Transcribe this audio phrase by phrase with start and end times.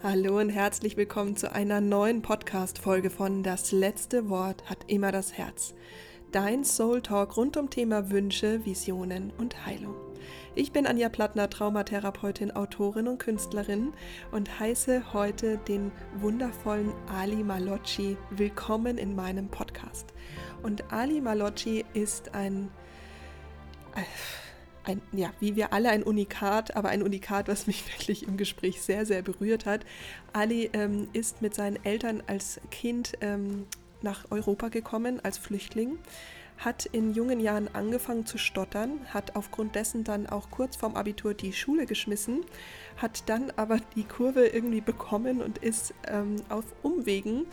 [0.00, 5.32] Hallo und herzlich willkommen zu einer neuen Podcast-Folge von Das letzte Wort hat immer das
[5.32, 5.74] Herz.
[6.30, 9.96] Dein Soul Talk rund um Thema Wünsche, Visionen und Heilung.
[10.54, 13.92] Ich bin Anja Plattner, Traumatherapeutin, Autorin und Künstlerin
[14.30, 20.14] und heiße heute den wundervollen Ali Malocci willkommen in meinem Podcast.
[20.62, 22.70] Und Ali Malocci ist ein
[23.96, 24.02] äh,
[24.88, 28.80] ein, ja, wie wir alle ein Unikat, aber ein Unikat, was mich wirklich im Gespräch
[28.82, 29.84] sehr, sehr berührt hat.
[30.32, 33.66] Ali ähm, ist mit seinen Eltern als Kind ähm,
[34.02, 35.98] nach Europa gekommen, als Flüchtling,
[36.58, 41.34] hat in jungen Jahren angefangen zu stottern, hat aufgrund dessen dann auch kurz vorm Abitur
[41.34, 42.40] die Schule geschmissen,
[42.96, 47.46] hat dann aber die Kurve irgendwie bekommen und ist ähm, auf Umwegen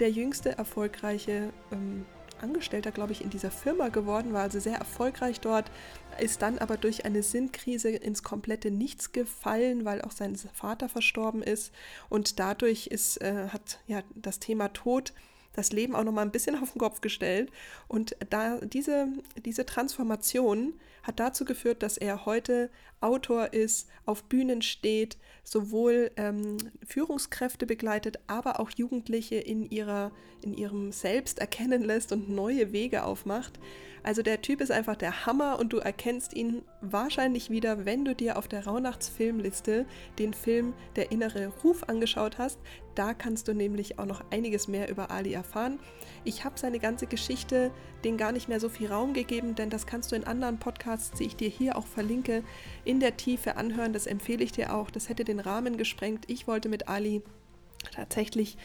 [0.00, 2.04] der jüngste erfolgreiche ähm,
[2.42, 5.70] Angestellter, glaube ich, in dieser Firma geworden, war also sehr erfolgreich dort,
[6.18, 11.42] ist dann aber durch eine Sinnkrise ins komplette Nichts gefallen, weil auch sein Vater verstorben
[11.42, 11.72] ist.
[12.08, 15.12] Und dadurch ist, äh, hat ja das Thema Tod
[15.54, 17.50] das Leben auch noch mal ein bisschen auf den Kopf gestellt.
[17.88, 19.08] Und da diese,
[19.44, 20.74] diese Transformation
[21.08, 22.70] hat dazu geführt, dass er heute
[23.00, 30.52] Autor ist, auf Bühnen steht, sowohl ähm, Führungskräfte begleitet, aber auch Jugendliche in, ihrer, in
[30.52, 33.58] ihrem Selbst erkennen lässt und neue Wege aufmacht.
[34.02, 38.14] Also der Typ ist einfach der Hammer und du erkennst ihn wahrscheinlich wieder, wenn du
[38.14, 39.86] dir auf der Raunachts Filmliste
[40.18, 42.58] den Film Der innere Ruf angeschaut hast.
[42.94, 45.78] Da kannst du nämlich auch noch einiges mehr über Ali erfahren.
[46.24, 47.70] Ich habe seine ganze Geschichte
[48.04, 51.16] den gar nicht mehr so viel Raum gegeben, denn das kannst du in anderen Podcasts,
[51.16, 52.42] die ich dir hier auch verlinke,
[52.84, 53.92] in der Tiefe anhören.
[53.92, 54.90] Das empfehle ich dir auch.
[54.90, 56.24] Das hätte den Rahmen gesprengt.
[56.28, 57.22] Ich wollte mit Ali
[57.92, 58.56] tatsächlich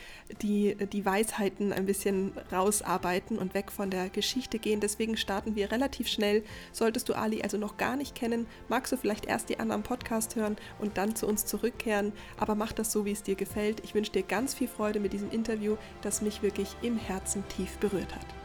[0.41, 4.79] die, die Weisheiten ein bisschen rausarbeiten und weg von der Geschichte gehen.
[4.79, 6.43] Deswegen starten wir relativ schnell.
[6.71, 10.35] Solltest du Ali also noch gar nicht kennen, magst du vielleicht erst die anderen Podcast
[10.35, 12.13] hören und dann zu uns zurückkehren.
[12.37, 13.81] Aber mach das so, wie es dir gefällt.
[13.83, 17.77] Ich wünsche dir ganz viel Freude mit diesem Interview, das mich wirklich im Herzen tief
[17.77, 18.42] berührt hat.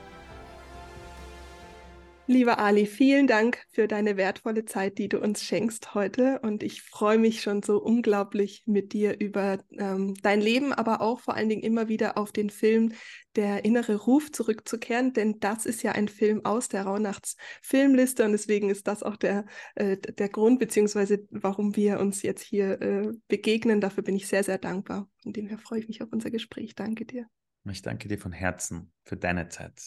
[2.30, 6.40] Lieber Ali, vielen Dank für deine wertvolle Zeit, die du uns schenkst heute.
[6.40, 11.20] Und ich freue mich schon so unglaublich mit dir über ähm, dein Leben, aber auch
[11.20, 12.92] vor allen Dingen immer wieder auf den Film
[13.34, 18.32] Der innere Ruf zurückzukehren, denn das ist ja ein Film aus der Rauhnachts Filmliste und
[18.32, 19.46] deswegen ist das auch der,
[19.76, 23.80] äh, der Grund, beziehungsweise warum wir uns jetzt hier äh, begegnen.
[23.80, 25.08] Dafür bin ich sehr, sehr dankbar.
[25.22, 26.74] Von dem her freue ich mich auf unser Gespräch.
[26.74, 27.26] Danke dir.
[27.70, 29.80] Ich danke dir von Herzen für deine Zeit.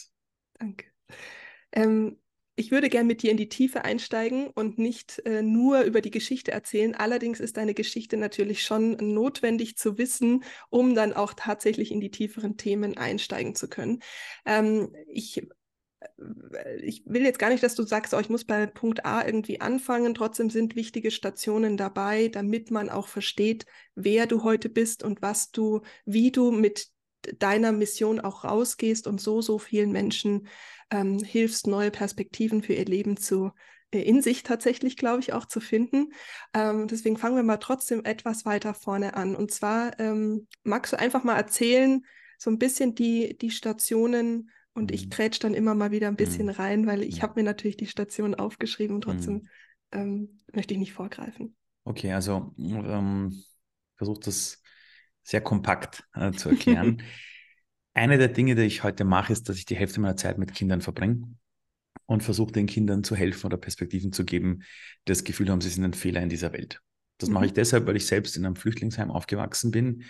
[0.58, 0.86] Danke.
[1.72, 2.18] Ähm,
[2.54, 6.10] ich würde gern mit dir in die Tiefe einsteigen und nicht äh, nur über die
[6.10, 6.94] Geschichte erzählen.
[6.94, 12.10] Allerdings ist deine Geschichte natürlich schon notwendig zu wissen, um dann auch tatsächlich in die
[12.10, 14.00] tieferen Themen einsteigen zu können.
[14.44, 18.66] Ähm, ich äh, ich will jetzt gar nicht, dass du sagst, oh, ich muss bei
[18.66, 20.14] Punkt A irgendwie anfangen.
[20.14, 25.50] Trotzdem sind wichtige Stationen dabei, damit man auch versteht, wer du heute bist und was
[25.52, 26.88] du, wie du mit
[27.38, 30.46] deiner Mission auch rausgehst und so, so vielen Menschen
[30.90, 33.52] ähm, hilfst, neue Perspektiven für ihr Leben zu
[33.92, 36.12] äh, in sich tatsächlich, glaube ich, auch zu finden.
[36.54, 39.36] Ähm, deswegen fangen wir mal trotzdem etwas weiter vorne an.
[39.36, 42.04] Und zwar ähm, magst du einfach mal erzählen,
[42.38, 44.94] so ein bisschen die, die Stationen und mhm.
[44.94, 46.52] ich grätsch dann immer mal wieder ein bisschen mhm.
[46.52, 49.48] rein, weil ich habe mir natürlich die Stationen aufgeschrieben und trotzdem mhm.
[49.92, 51.56] ähm, möchte ich nicht vorgreifen.
[51.84, 53.42] Okay, also ähm,
[53.96, 54.61] versucht das
[55.22, 57.02] sehr kompakt äh, zu erklären.
[57.94, 60.54] Eine der Dinge, die ich heute mache, ist, dass ich die Hälfte meiner Zeit mit
[60.54, 61.34] Kindern verbringe
[62.06, 64.60] und versuche den Kindern zu helfen oder Perspektiven zu geben,
[65.06, 66.80] die das Gefühl haben, sie sind ein Fehler in dieser Welt.
[67.18, 67.34] Das mhm.
[67.34, 70.04] mache ich deshalb, weil ich selbst in einem Flüchtlingsheim aufgewachsen bin.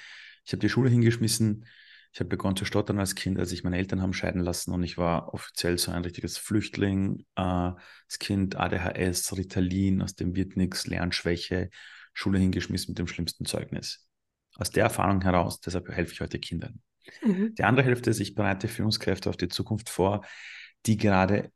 [0.44, 1.66] Ich habe die Schule hingeschmissen.
[2.12, 4.82] Ich habe begonnen zu stottern als Kind, als ich meine Eltern haben scheiden lassen und
[4.82, 7.70] ich war offiziell so ein richtiges Flüchtling, äh,
[8.06, 11.70] das Kind ADHS, Ritalin, aus dem wird nichts, Lernschwäche,
[12.12, 14.06] Schule hingeschmissen mit dem schlimmsten Zeugnis
[14.56, 16.80] aus der Erfahrung heraus, deshalb helfe ich heute Kindern.
[17.24, 17.54] Mhm.
[17.54, 20.24] Die andere Hälfte ist, ich bereite Führungskräfte auf die Zukunft vor,
[20.86, 21.50] die gerade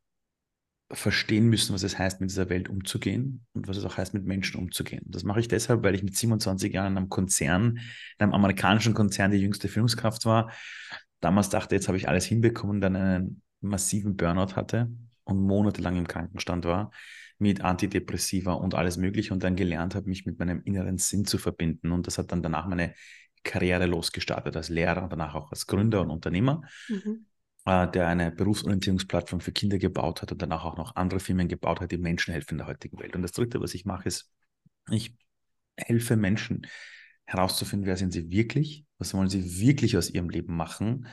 [0.89, 4.25] verstehen müssen, was es heißt, mit dieser Welt umzugehen und was es auch heißt, mit
[4.25, 5.03] Menschen umzugehen.
[5.05, 7.79] Das mache ich deshalb, weil ich mit 27 Jahren in einem Konzern,
[8.17, 10.51] in einem amerikanischen Konzern die jüngste Führungskraft war.
[11.19, 14.89] Damals dachte, jetzt habe ich alles hinbekommen, dann einen massiven Burnout hatte
[15.25, 16.91] und monatelang im Krankenstand war
[17.39, 21.37] mit Antidepressiva und alles Mögliche und dann gelernt habe, mich mit meinem inneren Sinn zu
[21.37, 21.91] verbinden.
[21.91, 22.93] Und das hat dann danach meine
[23.43, 27.25] Karriere losgestartet als Lehrer und danach auch als Gründer und Unternehmer, mhm.
[27.65, 31.79] äh, der eine Berufsorientierungsplattform für Kinder gebaut hat und danach auch noch andere Firmen gebaut
[31.79, 33.15] hat, die Menschen helfen in der heutigen Welt.
[33.15, 34.31] Und das Dritte, was ich mache, ist,
[34.89, 35.15] ich
[35.77, 36.67] helfe Menschen
[37.25, 41.07] herauszufinden, wer sind sie wirklich, was wollen sie wirklich aus ihrem Leben machen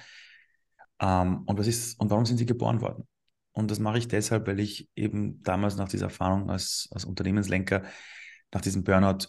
[1.01, 3.07] ähm, und was ist und warum sind sie geboren worden.
[3.55, 7.83] Und das mache ich deshalb, weil ich eben damals nach dieser Erfahrung als, als Unternehmenslenker,
[8.53, 9.29] nach diesem Burnout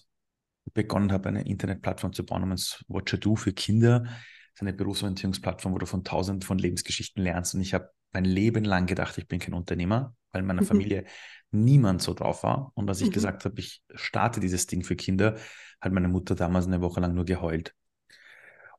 [0.74, 4.02] begonnen habe, eine Internetplattform zu bauen namens Watcher Do für Kinder.
[4.02, 4.14] Das
[4.56, 7.54] ist eine Berufsorientierungsplattform, wo du von tausend von Lebensgeschichten lernst.
[7.54, 10.68] Und ich habe mein Leben lang gedacht, ich bin kein Unternehmer, weil in meiner mhm.
[10.68, 11.06] Familie
[11.52, 12.72] niemand so drauf war.
[12.74, 13.14] Und als ich mhm.
[13.14, 15.38] gesagt habe, ich starte dieses Ding für Kinder,
[15.82, 17.76] hat meine Mutter damals eine Woche lang nur geheult.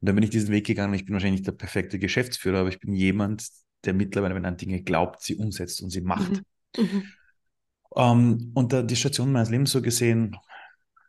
[0.01, 0.95] Und dann bin ich diesen Weg gegangen.
[0.95, 3.49] Ich bin wahrscheinlich nicht der perfekte Geschäftsführer, aber ich bin jemand,
[3.85, 6.43] der mittlerweile, wenn er an Dinge glaubt, sie umsetzt und sie macht.
[6.77, 6.83] Mhm.
[6.83, 7.03] Mhm.
[7.97, 10.37] Ähm, und da die Station meines Lebens so gesehen,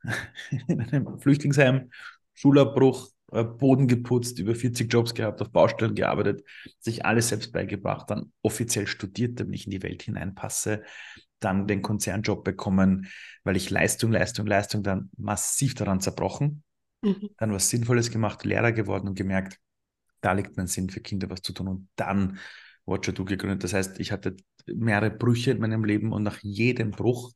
[0.68, 1.92] in einem Flüchtlingsheim,
[2.34, 6.44] Schulabbruch, äh, Boden geputzt, über 40 Jobs gehabt, auf Baustellen gearbeitet,
[6.80, 10.84] sich alles selbst beigebracht, dann offiziell studiert, damit ich in die Welt hineinpasse,
[11.40, 13.08] dann den Konzernjob bekommen,
[13.44, 16.64] weil ich Leistung, Leistung, Leistung dann massiv daran zerbrochen,
[17.02, 17.30] mhm.
[17.38, 19.60] dann was Sinnvolles gemacht, Lehrer geworden und gemerkt,
[20.22, 22.40] da liegt mein Sinn für Kinder was zu tun und dann
[22.86, 23.64] Watcher Do gegründet.
[23.64, 24.36] Das heißt, ich hatte
[24.66, 27.34] mehrere Brüche in meinem Leben und nach jedem Bruch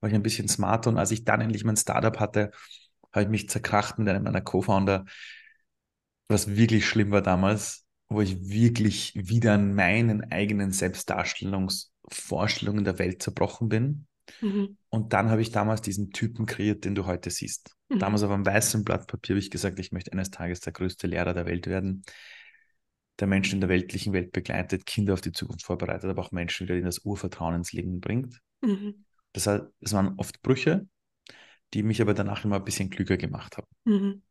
[0.00, 2.50] war ich ein bisschen smarter und als ich dann endlich mein Startup hatte,
[3.12, 5.04] habe ich mich zerkracht mit einem meiner Co-Founder,
[6.28, 13.22] was wirklich schlimm war damals, wo ich wirklich wieder an meinen eigenen Selbstdarstellungsvorstellungen der Welt
[13.22, 14.06] zerbrochen bin.
[14.40, 14.76] Mhm.
[14.94, 17.74] Und dann habe ich damals diesen Typen kreiert, den du heute siehst.
[17.88, 17.98] Mhm.
[17.98, 21.08] Damals auf einem weißen Blatt Papier habe ich gesagt, ich möchte eines Tages der größte
[21.08, 22.04] Lehrer der Welt werden,
[23.18, 26.68] der Menschen in der weltlichen Welt begleitet, Kinder auf die Zukunft vorbereitet, aber auch Menschen
[26.68, 28.40] wieder in das Urvertrauen ins Leben bringt.
[28.62, 29.04] Mhm.
[29.32, 30.86] Das, heißt, es waren oft Brüche,
[31.72, 33.66] die mich aber danach immer ein bisschen klüger gemacht haben.
[33.82, 34.22] Mhm.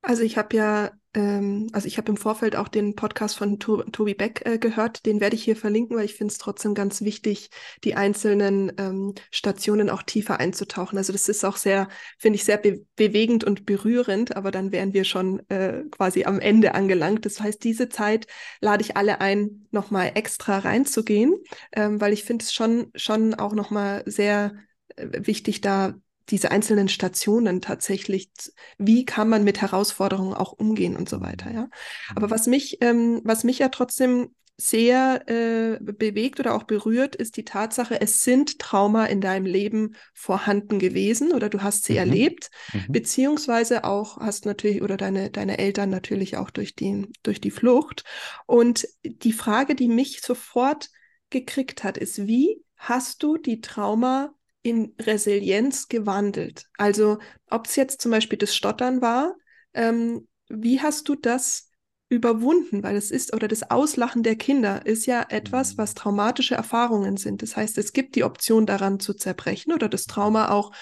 [0.00, 3.82] Also ich habe ja, ähm, also ich habe im Vorfeld auch den Podcast von to
[3.82, 5.04] Tobi Beck äh, gehört.
[5.06, 7.50] Den werde ich hier verlinken, weil ich finde es trotzdem ganz wichtig,
[7.84, 10.96] die einzelnen ähm, Stationen auch tiefer einzutauchen.
[10.96, 14.92] Also das ist auch sehr, finde ich, sehr be bewegend und berührend, aber dann wären
[14.94, 17.26] wir schon äh, quasi am Ende angelangt.
[17.26, 18.26] Das heißt, diese Zeit
[18.60, 21.34] lade ich alle ein, nochmal extra reinzugehen,
[21.72, 24.54] ähm, weil ich finde es schon, schon auch nochmal sehr
[24.96, 25.94] äh, wichtig, da
[26.30, 28.30] diese einzelnen Stationen tatsächlich,
[28.76, 31.68] wie kann man mit Herausforderungen auch umgehen und so weiter, ja.
[32.14, 32.30] Aber mhm.
[32.30, 34.30] was mich, ähm, was mich ja trotzdem
[34.60, 39.94] sehr äh, bewegt oder auch berührt, ist die Tatsache, es sind Trauma in deinem Leben
[40.14, 41.98] vorhanden gewesen oder du hast sie mhm.
[41.98, 42.86] erlebt, mhm.
[42.88, 48.02] beziehungsweise auch hast natürlich oder deine, deine Eltern natürlich auch durch die, durch die Flucht.
[48.46, 50.90] Und die Frage, die mich sofort
[51.30, 56.66] gekriegt hat, ist, wie hast du die Trauma in Resilienz gewandelt?
[56.76, 57.18] Also
[57.48, 59.34] ob es jetzt zum Beispiel das Stottern war,
[59.74, 61.70] ähm, wie hast du das
[62.08, 62.82] überwunden?
[62.82, 65.98] Weil es ist, oder das Auslachen der Kinder ist ja etwas, was mhm.
[65.98, 67.42] traumatische Erfahrungen sind.
[67.42, 70.72] Das heißt, es gibt die Option daran zu zerbrechen oder das Trauma auch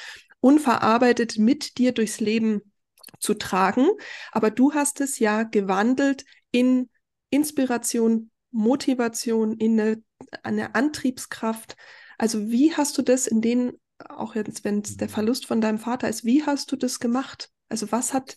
[0.41, 2.73] unverarbeitet mit dir durchs Leben
[3.19, 3.89] zu tragen.
[4.33, 6.89] Aber du hast es ja gewandelt in
[7.31, 10.03] Inspiration, Motivation, in eine,
[10.43, 11.77] eine Antriebskraft,
[12.19, 15.13] also wie hast du das in den, auch jetzt, wenn es der mhm.
[15.13, 17.51] Verlust von deinem Vater ist, wie hast du das gemacht?
[17.69, 18.37] Also was hat,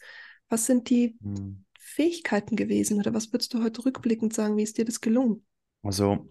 [0.49, 1.65] was sind die mhm.
[1.79, 5.45] Fähigkeiten gewesen oder was würdest du heute rückblickend sagen, wie ist dir das gelungen?
[5.81, 6.29] Also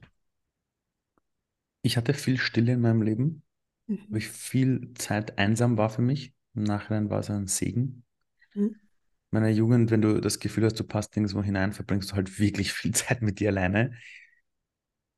[1.82, 3.42] ich hatte viel Stille in meinem Leben,
[3.86, 4.00] mhm.
[4.08, 6.34] wo ich viel Zeit einsam war für mich.
[6.54, 8.04] Im Nachhinein war es ein Segen.
[8.54, 8.74] Mhm.
[8.74, 8.76] In
[9.30, 12.72] meiner Jugend, wenn du das Gefühl hast, du passt nirgendwo hinein, verbringst du halt wirklich
[12.72, 13.92] viel Zeit mit dir alleine.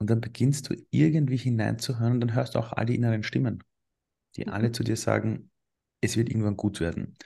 [0.01, 3.63] Und dann beginnst du irgendwie hineinzuhören und dann hörst du auch all die inneren Stimmen,
[4.35, 4.53] die mhm.
[4.53, 5.51] alle zu dir sagen,
[6.01, 7.17] es wird irgendwann gut werden.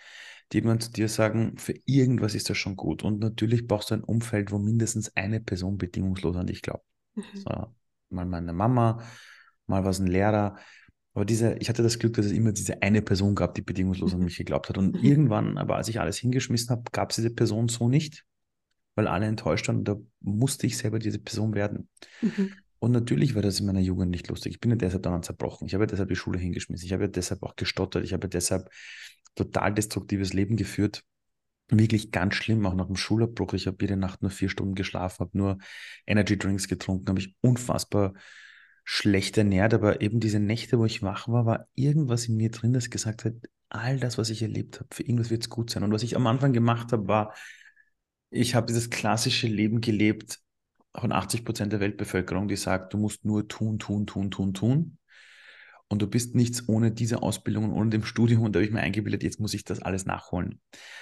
[0.52, 3.04] Die irgendwann zu dir sagen, für irgendwas ist das schon gut.
[3.04, 6.84] Und natürlich brauchst du ein Umfeld, wo mindestens eine Person bedingungslos an dich glaubt.
[7.14, 7.22] Mhm.
[7.34, 7.74] So,
[8.10, 9.02] mal meine Mama,
[9.66, 10.56] mal was ein Lehrer.
[11.14, 14.12] Aber diese, ich hatte das Glück, dass es immer diese eine Person gab, die bedingungslos
[14.12, 14.18] mhm.
[14.18, 14.78] an mich geglaubt hat.
[14.78, 15.04] Und mhm.
[15.04, 18.24] irgendwann, aber als ich alles hingeschmissen habe, gab es diese Person so nicht,
[18.96, 19.78] weil alle enttäuscht waren.
[19.78, 21.88] Und da musste ich selber diese Person werden.
[22.20, 22.52] Mhm.
[22.84, 24.52] Und natürlich war das in meiner Jugend nicht lustig.
[24.52, 25.66] Ich bin ja deshalb daran zerbrochen.
[25.66, 26.84] Ich habe ja deshalb die Schule hingeschmissen.
[26.84, 28.04] Ich habe ja deshalb auch gestottert.
[28.04, 28.68] Ich habe ja deshalb
[29.34, 31.02] total destruktives Leben geführt.
[31.68, 33.54] Wirklich ganz schlimm, auch nach dem Schulabbruch.
[33.54, 35.56] Ich habe jede Nacht nur vier Stunden geschlafen, habe nur
[36.06, 38.12] Energy Drinks getrunken, habe mich unfassbar
[38.84, 39.72] schlecht ernährt.
[39.72, 43.24] Aber eben diese Nächte, wo ich wach war, war irgendwas in mir drin, das gesagt
[43.24, 43.32] hat,
[43.70, 45.84] all das, was ich erlebt habe, für irgendwas wird es gut sein.
[45.84, 47.34] Und was ich am Anfang gemacht habe, war,
[48.28, 50.43] ich habe dieses klassische Leben gelebt,
[50.96, 54.98] von 80 Prozent der Weltbevölkerung, die sagt, du musst nur tun, tun, tun, tun, tun.
[55.88, 58.42] Und du bist nichts ohne diese Ausbildung und ohne dem Studium.
[58.42, 60.60] Und da habe ich mir eingebildet, jetzt muss ich das alles nachholen.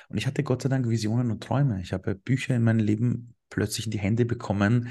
[0.09, 1.81] Und ich hatte Gott sei Dank Visionen und Träume.
[1.83, 4.89] Ich habe Bücher in meinem Leben plötzlich in die Hände bekommen,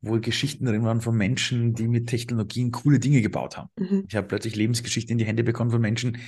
[0.00, 3.70] wo Geschichten drin waren von Menschen, die mit Technologien coole Dinge gebaut haben.
[3.76, 4.04] Mhm.
[4.08, 6.18] Ich habe plötzlich Lebensgeschichten in die Hände bekommen von Menschen,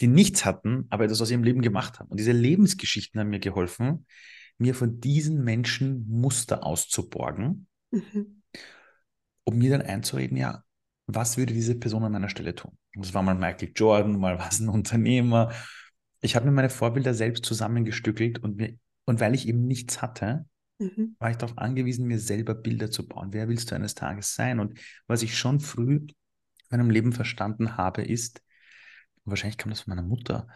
[0.00, 2.08] die nichts hatten, aber etwas aus ihrem Leben gemacht haben.
[2.08, 4.06] Und diese Lebensgeschichten haben mir geholfen,
[4.60, 8.42] mir von diesen Menschen Muster auszuborgen, mhm.
[9.44, 10.62] um mir dann einzureden, ja,
[11.06, 12.76] was würde diese Person an meiner Stelle tun?
[12.94, 15.52] Das war mal Michael Jordan, mal war es ein Unternehmer.
[16.20, 20.46] Ich habe mir meine Vorbilder selbst zusammengestückelt und, mir, und weil ich eben nichts hatte,
[20.78, 21.16] mhm.
[21.18, 23.32] war ich darauf angewiesen, mir selber Bilder zu bauen.
[23.32, 24.60] Wer willst du eines Tages sein?
[24.60, 26.14] Und was ich schon früh in
[26.70, 28.42] meinem Leben verstanden habe, ist,
[29.24, 30.48] wahrscheinlich kam das von meiner Mutter,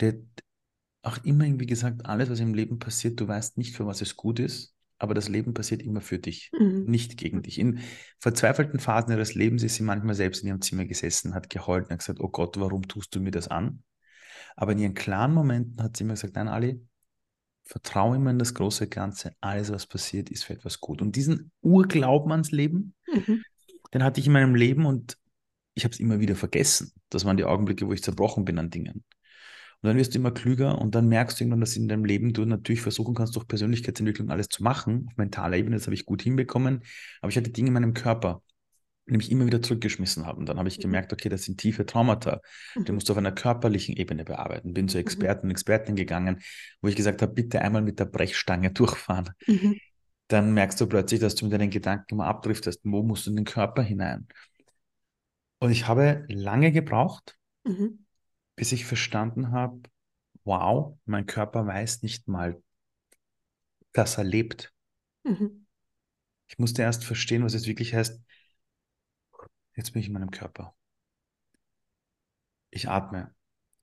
[0.00, 0.14] der
[1.02, 4.16] auch immer irgendwie gesagt, alles, was im Leben passiert, du weißt nicht, für was es
[4.16, 6.84] gut ist, aber das Leben passiert immer für dich, mhm.
[6.86, 7.58] nicht gegen dich.
[7.58, 7.80] In
[8.18, 11.92] verzweifelten Phasen ihres Lebens ist sie manchmal selbst in ihrem Zimmer gesessen, hat geheult und
[11.92, 13.82] hat gesagt, oh Gott, warum tust du mir das an?
[14.56, 16.80] Aber in ihren klaren Momenten hat sie immer gesagt, nein, Ali,
[17.64, 19.32] vertraue immer in das große Ganze.
[19.40, 21.00] Alles, was passiert, ist für etwas gut.
[21.00, 23.42] Und diesen Urglauben ans Leben, mhm.
[23.94, 25.16] den hatte ich in meinem Leben und
[25.74, 26.92] ich habe es immer wieder vergessen.
[27.08, 29.04] Das waren die Augenblicke, wo ich zerbrochen bin an Dingen.
[29.82, 32.34] Und dann wirst du immer klüger und dann merkst du irgendwann, dass in deinem Leben
[32.34, 35.06] du natürlich versuchen kannst, durch Persönlichkeitsentwicklung alles zu machen.
[35.08, 36.82] Auf mentaler Ebene, das habe ich gut hinbekommen.
[37.22, 38.42] Aber ich hatte Dinge in meinem Körper,
[39.06, 40.44] die mich immer wieder zurückgeschmissen haben.
[40.44, 40.82] Dann habe ich mhm.
[40.82, 42.42] gemerkt, okay, das sind tiefe Traumata.
[42.76, 42.84] Mhm.
[42.84, 44.74] Die musst du auf einer körperlichen Ebene bearbeiten.
[44.74, 45.02] Bin zu mhm.
[45.02, 46.40] Experten und Experten gegangen,
[46.82, 49.30] wo ich gesagt habe, bitte einmal mit der Brechstange durchfahren.
[49.46, 49.78] Mhm.
[50.28, 52.80] Dann merkst du plötzlich, dass du mit deinen Gedanken immer abdriftest.
[52.84, 54.28] Wo musst du in den Körper hinein?
[55.58, 58.04] Und ich habe lange gebraucht, mhm
[58.60, 59.80] bis ich verstanden habe,
[60.44, 62.62] wow, mein Körper weiß nicht mal,
[63.92, 64.74] dass er lebt.
[65.24, 65.66] Mhm.
[66.46, 68.20] Ich musste erst verstehen, was es wirklich heißt,
[69.76, 70.74] jetzt bin ich in meinem Körper.
[72.68, 73.34] Ich atme,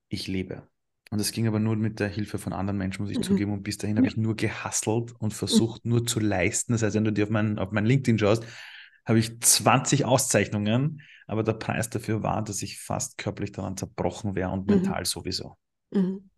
[0.09, 0.69] ich lebe.
[1.09, 3.23] Und das ging aber nur mit der Hilfe von anderen Menschen, muss ich mhm.
[3.23, 3.53] zugeben.
[3.53, 4.01] Und bis dahin ja.
[4.01, 5.89] habe ich nur gehasselt und versucht, mhm.
[5.89, 6.73] nur zu leisten.
[6.73, 8.45] Das heißt, wenn du dir auf mein, auf mein LinkedIn schaust,
[9.07, 14.35] habe ich 20 Auszeichnungen, aber der Preis dafür war, dass ich fast körperlich daran zerbrochen
[14.35, 14.75] wäre und mhm.
[14.75, 15.57] mental sowieso.
[15.91, 16.29] Mhm.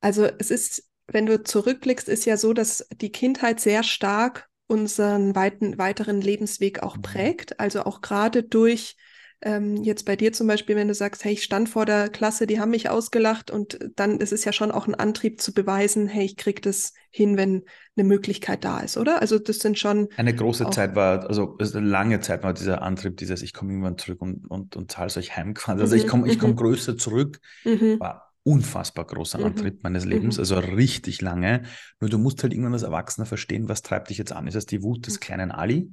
[0.00, 5.34] Also es ist, wenn du zurückblickst, ist ja so, dass die Kindheit sehr stark unseren
[5.34, 7.02] weiten, weiteren Lebensweg auch mhm.
[7.02, 7.58] prägt.
[7.58, 8.96] Also auch gerade durch
[9.40, 12.46] ähm, jetzt bei dir zum Beispiel, wenn du sagst, hey, ich stand vor der Klasse,
[12.46, 16.08] die haben mich ausgelacht und dann ist es ja schon auch ein Antrieb zu beweisen,
[16.08, 17.62] hey, ich krieg das hin, wenn
[17.96, 19.20] eine Möglichkeit da ist, oder?
[19.20, 20.08] Also das sind schon.
[20.16, 23.98] Eine große Zeit war, also eine lange Zeit war dieser Antrieb, dieses, ich komme irgendwann
[23.98, 25.54] zurück und, und, und zahle es euch heim.
[25.66, 26.56] Also mhm, ich komme ich komm mhm.
[26.56, 28.00] größer zurück, mhm.
[28.00, 29.44] war unfassbar großer mhm.
[29.44, 30.40] Antrieb meines Lebens, mhm.
[30.40, 31.62] also richtig lange.
[32.00, 34.48] Nur du musst halt irgendwann als Erwachsener verstehen, was treibt dich jetzt an?
[34.48, 35.20] Ist das die Wut des mhm.
[35.20, 35.92] kleinen Ali?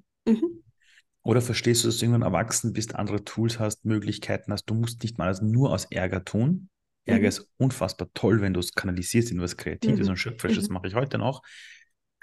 [1.25, 4.65] Oder verstehst du, dass du irgendwann erwachsen bist, andere Tools hast, Möglichkeiten hast?
[4.65, 6.69] Du musst nicht mal das nur aus Ärger tun.
[7.05, 7.27] Ärger mhm.
[7.27, 10.11] ist unfassbar toll, wenn du es kanalisierst in was Kreatives mhm.
[10.11, 10.75] und Schöpferisches, mhm.
[10.75, 11.41] mache ich heute noch.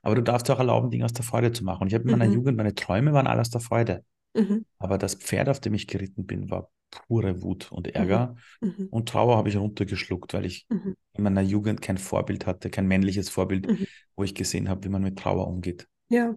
[0.04, 1.82] Aber du darfst auch erlauben, Dinge aus der Freude zu machen.
[1.82, 2.35] Und ich habe in meiner mhm.
[2.35, 4.04] Jugend, meine Träume waren alles aus der Freude.
[4.35, 4.66] Mhm.
[4.78, 8.37] Aber das Pferd, auf dem ich geritten bin, war pure Wut und Ärger.
[8.61, 8.87] Mhm.
[8.92, 13.30] Und Trauer habe ich runtergeschluckt, weil ich in meiner Jugend kein Vorbild hatte, kein männliches
[13.30, 13.66] Vorbild,
[14.14, 15.88] wo ich gesehen habe, wie man mit Trauer umgeht.
[16.09, 16.37] Ja,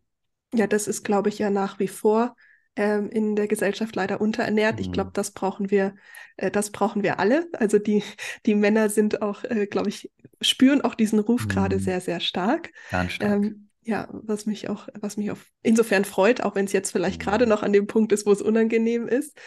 [0.52, 2.36] ja, das ist, glaube ich, ja nach wie vor
[2.76, 4.76] ähm, in der Gesellschaft leider unterernährt.
[4.76, 4.82] Mhm.
[4.82, 5.96] Ich glaube, das brauchen wir,
[6.38, 7.48] äh, das brauchen wir alle.
[7.54, 8.04] Also die,
[8.46, 11.50] die Männer sind auch, äh, glaube ich, spüren auch diesen Ruf mhm.
[11.50, 12.72] gerade sehr, sehr stark.
[12.92, 13.32] Ganz stark.
[13.32, 17.20] Ähm, ja, was mich auch, was mich auf insofern freut, auch wenn es jetzt vielleicht
[17.20, 17.26] mhm.
[17.26, 19.38] gerade noch an dem Punkt ist, wo es unangenehm ist.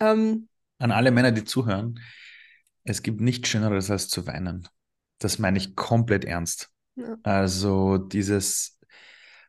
[0.00, 0.48] Ähm,
[0.78, 2.00] an alle Männer, die zuhören,
[2.84, 4.68] es gibt nichts Schöneres als zu weinen.
[5.18, 6.70] Das meine ich komplett ernst.
[6.96, 7.16] Ja.
[7.22, 8.71] Also dieses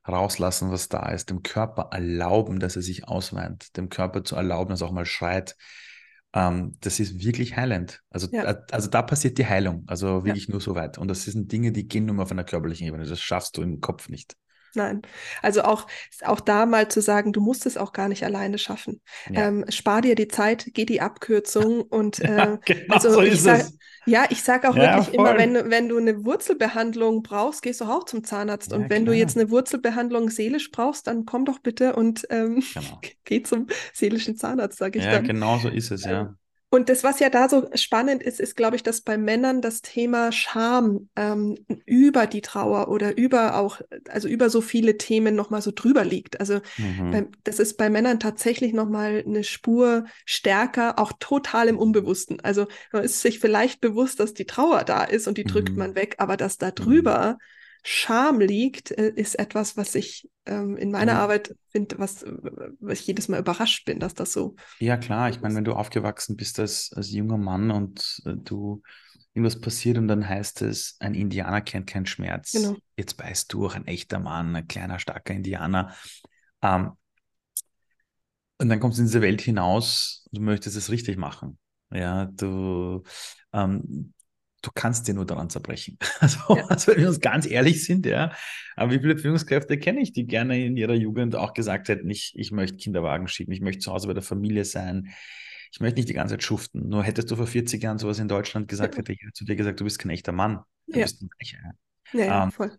[0.08, 4.70] rauslassen, was da ist, dem Körper erlauben, dass er sich ausweint, dem Körper zu erlauben,
[4.70, 5.56] dass er auch mal schreit.
[6.34, 8.02] Ähm, das ist wirklich heilend.
[8.10, 8.44] Also, ja.
[8.72, 10.52] also da passiert die Heilung, also wirklich ja.
[10.52, 10.98] nur so weit.
[10.98, 13.06] Und das sind Dinge, die gehen nur auf einer körperlichen Ebene.
[13.06, 14.36] Das schaffst du im Kopf nicht.
[14.76, 15.02] Nein.
[15.42, 15.88] Also auch,
[16.24, 19.02] auch da mal zu sagen, du musst es auch gar nicht alleine schaffen.
[19.30, 19.48] Ja.
[19.48, 23.42] Ähm, spar dir die Zeit, geh die Abkürzung und äh, ja, genau also so ich
[23.42, 23.66] sag,
[24.06, 25.28] ja, ich sage auch ja, wirklich voll.
[25.28, 28.74] immer, wenn, wenn du eine Wurzelbehandlung brauchst, gehst du auch zum Zahnarzt.
[28.74, 29.14] Und wenn klar.
[29.14, 33.00] du jetzt eine Wurzelbehandlung seelisch brauchst, dann komm doch bitte und ähm, genau.
[33.24, 35.26] geh zum seelischen Zahnarzt, sage ich ja, dann.
[35.26, 36.36] Ja, genau so ist es, ja.
[36.74, 39.84] Und das, was ja da so spannend ist, ist, glaube ich, dass bei Männern das
[39.84, 45.62] Thema Scham ähm, über die Trauer oder über auch, also über so viele Themen nochmal
[45.62, 46.40] so drüber liegt.
[46.40, 47.12] Also mhm.
[47.12, 52.40] bei, das ist bei Männern tatsächlich nochmal eine Spur stärker, auch total im Unbewussten.
[52.40, 55.78] Also man ist sich vielleicht bewusst, dass die Trauer da ist und die drückt mhm.
[55.78, 57.44] man weg, aber dass da drüber mhm.
[57.84, 61.20] Scham liegt, äh, ist etwas, was ich ähm, in meiner mhm.
[61.20, 62.26] Arbeit finde, was,
[62.80, 64.56] was ich jedes Mal überrascht bin, dass das so.
[64.80, 65.30] Ja, klar.
[65.30, 68.82] Ich meine, wenn du aufgewachsen bist als, als junger Mann und äh, du
[69.34, 72.54] irgendwas passiert und dann heißt es, ein Indianer kennt keinen Schmerz.
[72.54, 72.78] Genau.
[72.96, 75.94] Jetzt beißt du auch ein echter Mann, ein kleiner, starker Indianer.
[76.62, 76.92] Ähm,
[78.60, 81.58] und dann kommst du in diese Welt hinaus, du möchtest es richtig machen.
[81.92, 83.04] Ja, du,
[83.52, 84.14] ähm,
[84.64, 85.98] du kannst dir nur daran zerbrechen.
[86.20, 86.66] Also, ja.
[86.68, 88.32] also wenn wir uns ganz ehrlich sind, ja.
[88.76, 92.34] Aber wie viele Führungskräfte kenne ich, die gerne in ihrer Jugend auch gesagt hätten, ich,
[92.36, 95.14] ich möchte Kinderwagen schieben, ich möchte zu Hause bei der Familie sein,
[95.72, 96.88] ich möchte nicht die ganze Zeit schuften.
[96.88, 99.00] Nur hättest du vor 40 Jahren sowas in Deutschland gesagt, ja.
[99.00, 100.62] hätte jeder zu dir gesagt, du bist kein echter Mann.
[100.88, 101.06] Du ja.
[101.06, 101.30] bist ein.
[102.14, 102.72] Ja, ja, ähm, voll.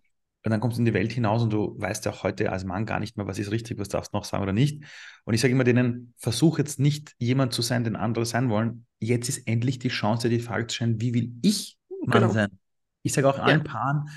[0.45, 2.65] Und dann kommst du in die Welt hinaus und du weißt ja auch heute als
[2.65, 4.85] Mann gar nicht mehr, was ist richtig, was darfst du noch sagen oder nicht.
[5.25, 8.87] Und ich sage immer denen, versuch jetzt nicht jemand zu sein, den andere sein wollen.
[9.05, 12.33] Jetzt ist endlich die Chance, die Frage zu stellen, wie will ich Mann genau.
[12.33, 12.59] sein?
[13.03, 13.73] Ich sage auch allen ja.
[13.73, 14.09] Paaren,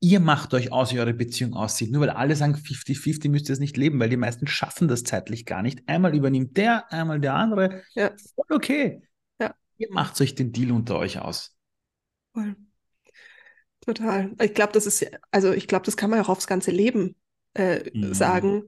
[0.00, 1.90] ihr macht euch aus, wie eure Beziehung aussieht.
[1.90, 5.04] Nur weil alle sagen 50-50, müsst ihr es nicht leben, weil die meisten schaffen das
[5.04, 5.88] zeitlich gar nicht.
[5.88, 7.82] Einmal übernimmt der, einmal der andere.
[7.94, 8.12] Ja.
[8.34, 9.02] Voll okay.
[9.40, 9.54] Ja.
[9.78, 11.56] Ihr macht euch den Deal unter euch aus.
[12.32, 12.56] Voll.
[13.80, 14.32] Total.
[14.40, 17.16] Ich glaube, das ist, also ich glaube, das kann man auch aufs ganze Leben
[17.54, 18.14] äh, mhm.
[18.14, 18.64] sagen.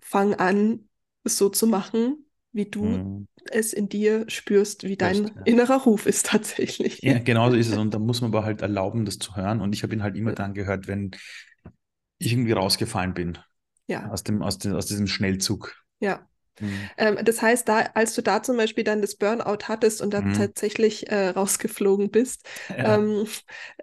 [0.00, 0.88] Fang an,
[1.24, 2.23] es so zu machen,
[2.54, 3.28] wie du mhm.
[3.50, 5.42] es in dir spürst, wie dein Echt, ja.
[5.44, 7.02] innerer Ruf ist tatsächlich.
[7.02, 7.76] Ja, genau so ist es.
[7.76, 9.60] Und da muss man aber halt erlauben, das zu hören.
[9.60, 11.10] Und ich habe ihn halt immer dann gehört, wenn
[12.18, 13.38] ich irgendwie rausgefallen bin.
[13.88, 14.08] Ja.
[14.08, 15.74] Aus, dem, aus, dem, aus diesem Schnellzug.
[15.98, 16.26] Ja.
[16.60, 16.90] Mhm.
[16.96, 20.28] Ähm, das heißt, da, als du da zum Beispiel dann das Burnout hattest und dann
[20.28, 20.34] mhm.
[20.34, 22.94] tatsächlich äh, rausgeflogen bist, ja.
[22.94, 23.26] ähm,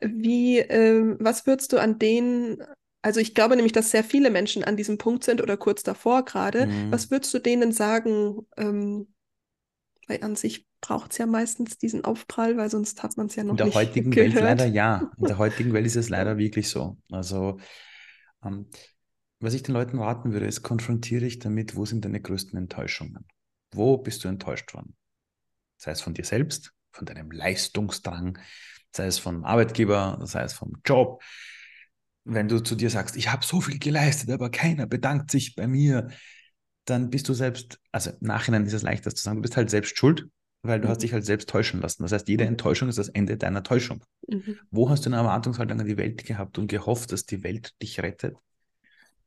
[0.02, 2.64] wie, ähm, was würdest du an denen,
[3.02, 6.24] also ich glaube nämlich, dass sehr viele Menschen an diesem Punkt sind oder kurz davor
[6.24, 6.92] gerade, mhm.
[6.92, 8.46] was würdest du denen sagen?
[8.58, 9.08] Ähm,
[10.08, 13.44] weil an sich braucht es ja meistens diesen Aufprall, weil sonst hat man es ja
[13.44, 14.36] noch nicht In der heutigen gehört.
[14.36, 15.12] Welt leider ja.
[15.18, 16.98] In der heutigen Welt ist es leider wirklich so.
[17.10, 17.60] Also
[18.44, 18.68] ähm,
[19.40, 23.26] was ich den Leuten raten würde, ist, konfrontiere dich damit, wo sind deine größten Enttäuschungen?
[23.72, 24.96] Wo bist du enttäuscht worden?
[25.78, 28.38] Sei es von dir selbst, von deinem Leistungsdrang,
[28.92, 31.24] sei es vom Arbeitgeber, sei es vom Job.
[32.24, 35.68] Wenn du zu dir sagst, ich habe so viel geleistet, aber keiner bedankt sich bei
[35.68, 36.10] mir,
[36.86, 39.58] dann bist du selbst, also im Nachhinein ist es leicht, das zu sagen, du bist
[39.58, 40.28] halt selbst schuld,
[40.64, 40.92] weil du mhm.
[40.92, 42.04] hast dich halt selbst täuschen lassen.
[42.04, 42.52] Das heißt, jede mhm.
[42.52, 44.04] Enttäuschung ist das Ende deiner Täuschung.
[44.28, 44.58] Mhm.
[44.70, 48.00] Wo hast du eine Erwartungshaltung an die Welt gehabt und gehofft, dass die Welt dich
[48.02, 48.36] rettet?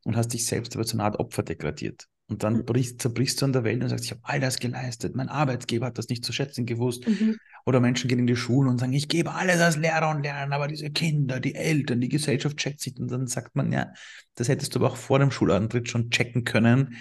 [0.05, 2.07] Und hast dich selbst aber zu einer Art Opfer degradiert.
[2.27, 2.65] Und dann mhm.
[2.65, 5.87] brichst, zerbrichst du an der Welt und sagst, ich habe all das geleistet, mein Arbeitgeber
[5.87, 7.07] hat das nicht zu schätzen gewusst.
[7.07, 7.37] Mhm.
[7.65, 10.53] Oder Menschen gehen in die Schule und sagen, ich gebe alles als Lehrer und Lernen,
[10.53, 12.97] aber diese Kinder, die Eltern, die Gesellschaft checkt sich.
[12.99, 13.91] Und dann sagt man, ja,
[14.35, 16.95] das hättest du aber auch vor dem Schulantritt schon checken können.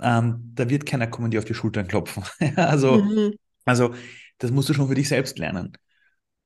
[0.00, 2.24] Ähm, da wird keiner kommen, die auf die Schultern klopfen.
[2.56, 3.34] also, mhm.
[3.64, 3.94] also,
[4.38, 5.72] das musst du schon für dich selbst lernen.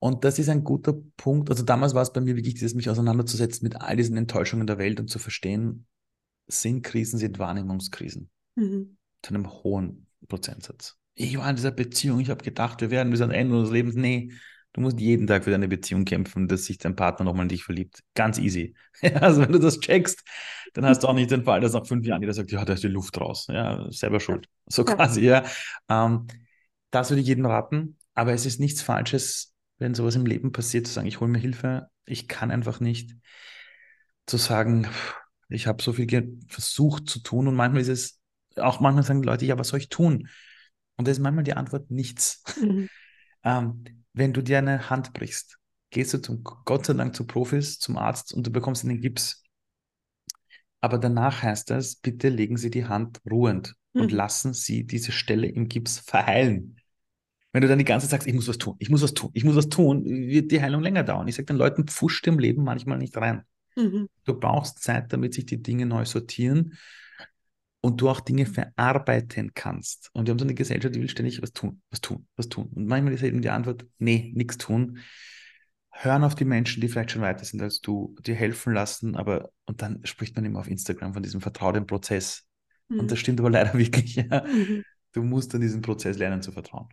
[0.00, 1.50] Und das ist ein guter Punkt.
[1.50, 4.78] Also damals war es bei mir wirklich dieses, mich auseinanderzusetzen mit all diesen Enttäuschungen der
[4.78, 5.86] Welt und zu verstehen,
[6.48, 8.30] Sinnkrisen sind Wahrnehmungskrisen.
[8.56, 8.96] Mhm.
[9.22, 10.96] Zu einem hohen Prozentsatz.
[11.14, 13.94] Ich war in dieser Beziehung, ich habe gedacht, wir werden bis ans Ende unseres Lebens.
[13.94, 14.32] Nee,
[14.72, 17.62] du musst jeden Tag für deine Beziehung kämpfen, dass sich dein Partner nochmal in dich
[17.62, 18.02] verliebt.
[18.14, 18.74] Ganz easy.
[19.20, 20.22] also wenn du das checkst,
[20.72, 22.72] dann hast du auch nicht den Fall, dass nach fünf Jahren jeder sagt, ja, da
[22.72, 23.48] ist die Luft raus.
[23.50, 24.48] Ja, selber schuld.
[24.66, 25.44] So quasi, ja.
[25.90, 26.26] Ähm,
[26.90, 27.98] das würde ich jedem raten.
[28.14, 31.38] Aber es ist nichts Falsches, wenn sowas im Leben passiert, zu sagen, ich hole mir
[31.38, 33.16] Hilfe, ich kann einfach nicht,
[34.26, 34.86] zu sagen,
[35.48, 38.20] ich habe so viel versucht zu tun und manchmal ist es,
[38.56, 40.28] auch manchmal sagen die Leute, ja, was soll ich tun?
[40.96, 42.44] Und da ist manchmal die Antwort nichts.
[42.60, 42.88] Mhm.
[43.42, 47.78] ähm, wenn du dir eine Hand brichst, gehst du zum, Gott sei Dank zu Profis,
[47.78, 49.42] zum Arzt und du bekommst einen Gips.
[50.80, 54.02] Aber danach heißt das, bitte legen Sie die Hand ruhend mhm.
[54.02, 56.79] und lassen Sie diese Stelle im Gips verheilen.
[57.52, 59.30] Wenn du dann die ganze Zeit sagst, ich muss was tun, ich muss was tun,
[59.34, 61.26] ich muss was tun, wird die Heilung länger dauern.
[61.26, 63.42] Ich sage den Leuten, pfuscht im Leben manchmal nicht rein.
[63.76, 64.08] Mhm.
[64.24, 66.78] Du brauchst Zeit, damit sich die Dinge neu sortieren
[67.80, 70.10] und du auch Dinge verarbeiten kannst.
[70.12, 72.70] Und wir haben so eine Gesellschaft, die will ständig was tun, was tun, was tun.
[72.74, 74.98] Und manchmal ist eben die Antwort, nee, nichts tun.
[75.90, 79.50] Hören auf die Menschen, die vielleicht schon weiter sind als du, dir helfen lassen, aber,
[79.66, 82.46] und dann spricht man immer auf Instagram von diesem vertrauten Prozess.
[82.88, 83.00] Mhm.
[83.00, 84.44] Und das stimmt aber leider wirklich, ja.
[84.46, 84.84] Mhm.
[85.12, 86.88] Du musst an diesen Prozess lernen zu vertrauen.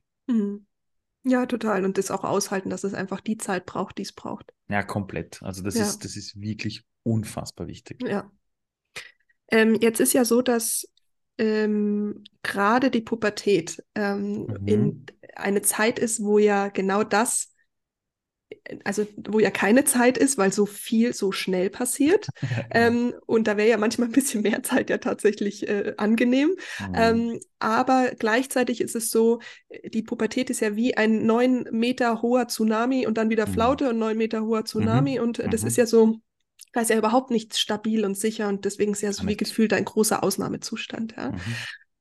[1.28, 1.84] Ja, total.
[1.84, 4.54] Und das auch aushalten, dass es einfach die Zeit braucht, die es braucht.
[4.70, 5.42] Ja, komplett.
[5.44, 5.84] Also das, ja.
[5.84, 8.02] ist, das ist wirklich unfassbar wichtig.
[8.08, 8.32] Ja.
[9.50, 10.88] Ähm, jetzt ist ja so, dass
[11.38, 14.68] ähm, gerade die Pubertät ähm, mhm.
[14.68, 17.54] in eine Zeit ist, wo ja genau das
[18.84, 22.28] also wo ja keine Zeit ist, weil so viel so schnell passiert.
[22.48, 26.56] Ja, ähm, und da wäre ja manchmal ein bisschen mehr Zeit ja tatsächlich äh, angenehm.
[26.80, 26.94] Mhm.
[26.96, 29.40] Ähm, aber gleichzeitig ist es so,
[29.84, 33.54] die Pubertät ist ja wie ein neun Meter hoher Tsunami und dann wieder mhm.
[33.54, 33.90] Flaute mhm.
[33.90, 35.18] und neun Meter hoher Tsunami.
[35.18, 35.24] Mhm.
[35.24, 35.82] Und äh, das ist mhm.
[35.82, 36.20] ja so,
[36.74, 39.74] da ist ja überhaupt nicht stabil und sicher und deswegen ist ja so wie gefühlt
[39.74, 41.16] ein großer Ausnahmezustand.
[41.18, 41.34] Ja.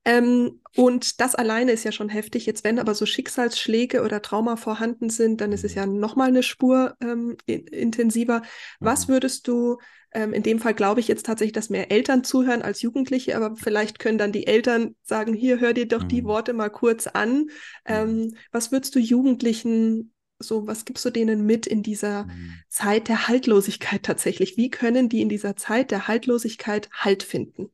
[0.07, 0.12] Mhm.
[0.12, 2.47] Ähm, und das alleine ist ja schon heftig.
[2.47, 6.42] Jetzt, wenn aber so Schicksalsschläge oder Trauma vorhanden sind, dann ist es ja nochmal eine
[6.42, 8.42] Spur ähm, intensiver.
[8.79, 9.12] Was mhm.
[9.12, 9.79] würdest du,
[10.12, 13.57] ähm, in dem Fall glaube ich jetzt tatsächlich, dass mehr Eltern zuhören als Jugendliche, aber
[13.57, 16.27] vielleicht können dann die Eltern sagen, hier, hör dir doch die mhm.
[16.27, 17.47] Worte mal kurz an.
[17.85, 18.37] Ähm, mhm.
[18.53, 22.53] was würdest du Jugendlichen so, was gibst du denen mit in dieser mhm.
[22.69, 24.59] Zeit der Haltlosigkeit tatsächlich?
[24.59, 27.71] Wie können die in dieser Zeit der Haltlosigkeit Halt finden?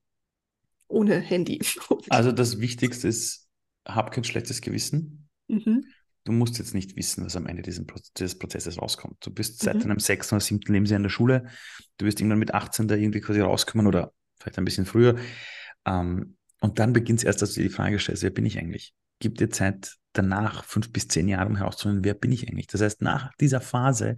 [0.92, 1.60] Ohne Handy.
[2.10, 3.48] Also das Wichtigste ist,
[3.86, 5.28] hab kein schlechtes Gewissen.
[5.48, 5.84] Mhm.
[6.24, 7.84] Du musst jetzt nicht wissen, was am Ende dieses
[8.38, 9.16] Prozesses rauskommt.
[9.20, 9.80] Du bist seit mhm.
[9.80, 11.48] deinem sechsten oder siebten Lebensjahr in der Schule.
[11.96, 15.16] Du wirst irgendwann mit 18 da irgendwie quasi rauskommen oder vielleicht ein bisschen früher.
[15.84, 18.58] Ähm, und dann beginnt es erst, dass du dir die Frage stellst, wer bin ich
[18.58, 18.94] eigentlich?
[19.18, 22.68] Gib dir Zeit danach, fünf bis zehn Jahre, um herauszufinden, wer bin ich eigentlich?
[22.68, 24.16] Das heißt, nach dieser Phase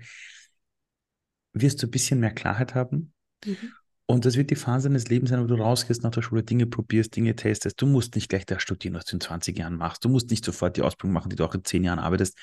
[1.52, 3.12] wirst du ein bisschen mehr Klarheit haben.
[3.44, 3.72] Mhm.
[4.06, 6.66] Und das wird die Phase deines Lebens sein, wo du rausgehst nach der Schule, Dinge
[6.66, 7.80] probierst, Dinge testest.
[7.80, 10.04] Du musst nicht gleich da studieren, was du in 20 Jahren machst.
[10.04, 12.36] Du musst nicht sofort die Ausbildung machen, die du auch in 10 Jahren arbeitest.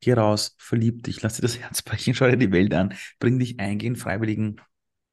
[0.00, 3.38] Geh raus, verlieb dich, lass dir das Herz brechen, schau dir die Welt an, bring
[3.38, 4.60] dich ein, geh in freiwilligen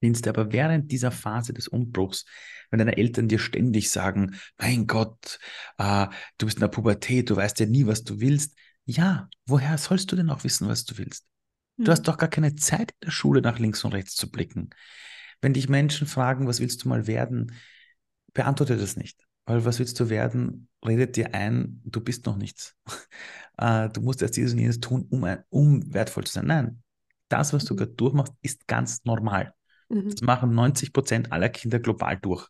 [0.04, 0.30] Dienste.
[0.30, 2.26] Aber während dieser Phase des Umbruchs,
[2.70, 5.40] wenn deine Eltern dir ständig sagen, mein Gott,
[5.80, 6.08] äh,
[6.38, 8.56] du bist in der Pubertät, du weißt ja nie, was du willst.
[8.86, 11.26] Ja, woher sollst du denn auch wissen, was du willst?
[11.78, 11.90] Du mhm.
[11.90, 14.70] hast doch gar keine Zeit in der Schule nach links und rechts zu blicken.
[15.42, 17.54] Wenn dich Menschen fragen, was willst du mal werden,
[18.34, 19.28] beantworte das nicht.
[19.46, 22.76] Weil was willst du werden, redet dir ein, du bist noch nichts.
[23.60, 26.46] Äh, du musst erst dieses und jenes tun, um, um wertvoll zu sein.
[26.46, 26.84] Nein,
[27.28, 27.78] das, was du mhm.
[27.78, 29.54] gerade durchmachst, ist ganz normal.
[29.90, 30.12] Mhm.
[30.12, 32.48] Das machen 90 Prozent aller Kinder global durch.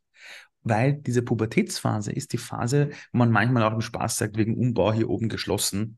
[0.64, 4.92] Weil diese Pubertätsphase ist die Phase, wo man manchmal auch im Spaß sagt, wegen Umbau
[4.92, 5.98] hier oben geschlossen.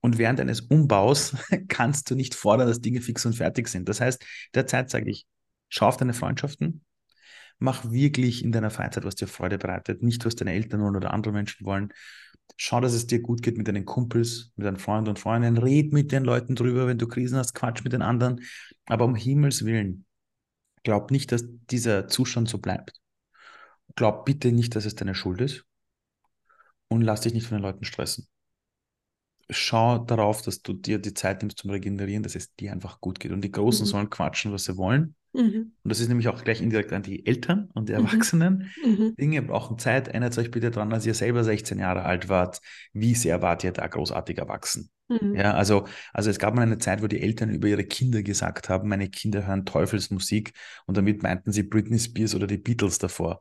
[0.00, 1.36] Und während eines Umbaus
[1.68, 3.88] kannst du nicht fordern, dass Dinge fix und fertig sind.
[3.88, 5.26] Das heißt, derzeit sage ich,
[5.72, 6.84] schau auf deine Freundschaften,
[7.58, 11.14] mach wirklich in deiner Freizeit, was dir Freude bereitet, nicht was deine Eltern wollen oder
[11.14, 11.92] andere Menschen wollen.
[12.56, 15.56] Schau, dass es dir gut geht mit deinen Kumpels, mit deinen Freunden und Freundinnen.
[15.56, 18.40] Red mit den Leuten drüber, wenn du Krisen hast, quatsch mit den anderen.
[18.86, 20.04] Aber um Himmels Willen,
[20.82, 23.00] Glaub nicht, dass dieser Zustand so bleibt.
[23.94, 25.64] Glaub bitte nicht, dass es deine Schuld ist.
[26.88, 28.28] Und lass dich nicht von den Leuten stressen.
[29.48, 33.20] Schau darauf, dass du dir die Zeit nimmst zum Regenerieren, dass es dir einfach gut
[33.20, 33.32] geht.
[33.32, 33.90] Und die Großen mhm.
[33.90, 35.14] sollen quatschen, was sie wollen.
[35.32, 35.72] Mhm.
[35.82, 38.06] Und das ist nämlich auch gleich indirekt an die Eltern und die mhm.
[38.06, 38.70] Erwachsenen.
[38.84, 39.16] Mhm.
[39.16, 40.08] Dinge brauchen Zeit.
[40.08, 42.60] Erinnert euch bitte daran, als ihr selber 16 Jahre alt wart,
[42.92, 44.90] wie sehr wart ihr da großartig erwachsen?
[45.08, 45.34] Mhm.
[45.34, 48.68] Ja, also, also es gab mal eine Zeit, wo die Eltern über ihre Kinder gesagt
[48.68, 50.52] haben, meine Kinder hören Teufelsmusik
[50.86, 53.40] und damit meinten sie Britney Spears oder die Beatles davor.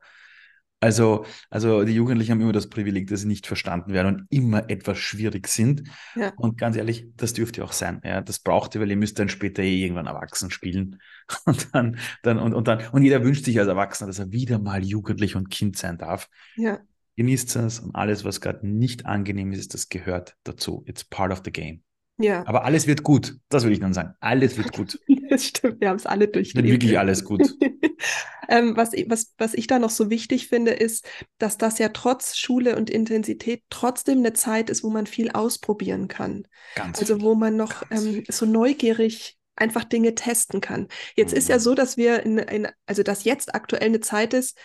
[0.84, 4.68] Also, also die Jugendlichen haben immer das Privileg, dass sie nicht verstanden werden und immer
[4.68, 5.84] etwas schwierig sind.
[6.16, 6.34] Ja.
[6.38, 8.02] Und ganz ehrlich, das dürfte auch sein.
[8.04, 11.00] Ja, das braucht ihr, weil ihr müsst dann später eh irgendwann erwachsen spielen.
[11.46, 14.60] Und dann, dann, und, und dann, und jeder wünscht sich als Erwachsener, dass er wieder
[14.60, 16.30] mal jugendlich und Kind sein darf.
[16.58, 16.80] Ja.
[17.16, 20.84] Genießt es und alles, was gerade nicht angenehm ist, das gehört dazu.
[20.88, 21.84] It's part of the game.
[22.22, 22.46] Ja.
[22.48, 23.36] Aber alles wird gut.
[23.50, 24.14] Das will ich dann sagen.
[24.20, 25.00] Alles wird gut.
[25.32, 25.80] Das stimmt.
[25.80, 26.68] Wir haben es alle durchgelebt.
[26.68, 27.42] Wird wirklich alles gut.
[28.50, 31.08] ähm, was, was, was ich da noch so wichtig finde, ist,
[31.38, 36.10] dass das ja trotz Schule und Intensität trotzdem eine Zeit ist, wo man viel ausprobieren
[36.10, 36.48] kann.
[36.76, 40.90] Ganz also wo man noch ähm, so neugierig einfach Dinge testen kann.
[41.16, 41.38] Jetzt mhm.
[41.38, 41.62] ist ja mhm.
[41.62, 44.58] so, dass wir in, in, also dass jetzt aktuell eine Zeit ist,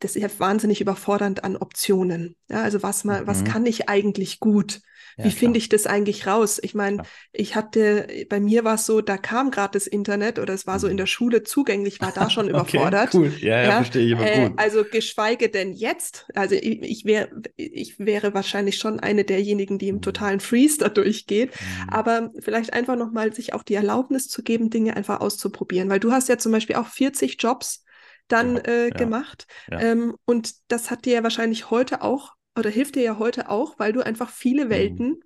[0.00, 2.36] das ist ja wahnsinnig überfordernd an Optionen.
[2.50, 3.26] Ja, also was man, mhm.
[3.28, 4.80] was kann ich eigentlich gut?
[5.16, 6.58] Ja, Wie finde ich das eigentlich raus?
[6.62, 10.54] Ich meine, ich hatte, bei mir war es so, da kam gerade das Internet oder
[10.54, 11.08] es war so in der mhm.
[11.08, 13.14] Schule zugänglich, war da schon überfordert.
[13.14, 14.58] Okay, cool, ja, ja, ja verstehe ich aber äh, gut.
[14.58, 16.26] Also geschweige denn jetzt.
[16.34, 20.02] Also ich, ich, wär, ich wäre wahrscheinlich schon eine derjenigen, die im mhm.
[20.02, 21.50] totalen Freeze da durchgeht.
[21.50, 21.88] Mhm.
[21.90, 25.88] Aber vielleicht einfach nochmal sich auch die Erlaubnis zu geben, Dinge einfach auszuprobieren.
[25.88, 27.84] Weil du hast ja zum Beispiel auch 40 Jobs
[28.28, 29.46] dann ja, äh, gemacht.
[29.70, 33.78] Ähm, und das hat dir ja wahrscheinlich heute auch oder hilft dir ja heute auch,
[33.78, 34.70] weil du einfach viele mhm.
[34.70, 35.22] Welten mhm.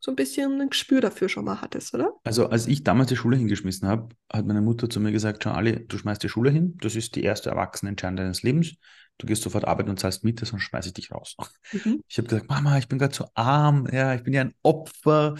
[0.00, 2.12] so ein bisschen ein Gespür dafür schon mal hattest, oder?
[2.24, 5.50] Also als ich damals die Schule hingeschmissen habe, hat meine Mutter zu mir gesagt, schau
[5.50, 8.76] Ali, du schmeißt die Schule hin, das ist die erste erwachsene Entscheidung deines Lebens
[9.18, 11.36] du gehst sofort arbeiten und zahlst Miete, sonst schmeiße ich dich raus.
[11.72, 12.02] Mhm.
[12.08, 15.34] Ich habe gesagt, Mama, ich bin gerade so arm, ja, ich bin ja ein Opfer,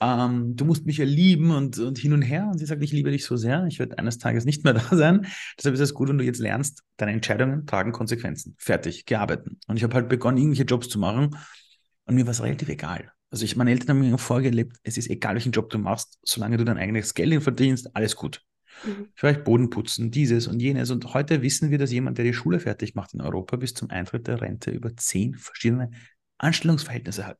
[0.00, 2.48] ähm, du musst mich ja lieben und, und hin und her.
[2.50, 4.84] Und sie sagt, ich liebe dich so sehr, ich werde eines Tages nicht mehr da
[4.90, 5.26] sein.
[5.58, 8.54] Deshalb ist es gut, wenn du jetzt lernst, deine Entscheidungen tragen Konsequenzen.
[8.58, 9.56] Fertig, gearbeitet.
[9.66, 11.36] Und ich habe halt begonnen, irgendwelche Jobs zu machen
[12.06, 13.12] und mir war es relativ egal.
[13.30, 16.56] Also ich, meine Eltern haben mir vorgelebt, es ist egal, welchen Job du machst, solange
[16.56, 18.42] du dein eigenes Geld verdienst, alles gut.
[18.84, 19.08] Mhm.
[19.14, 20.90] Vielleicht Boden putzen, dieses und jenes.
[20.90, 23.90] Und heute wissen wir, dass jemand, der die Schule fertig macht in Europa, bis zum
[23.90, 25.90] Eintritt der Rente über zehn verschiedene
[26.38, 27.38] Anstellungsverhältnisse hat.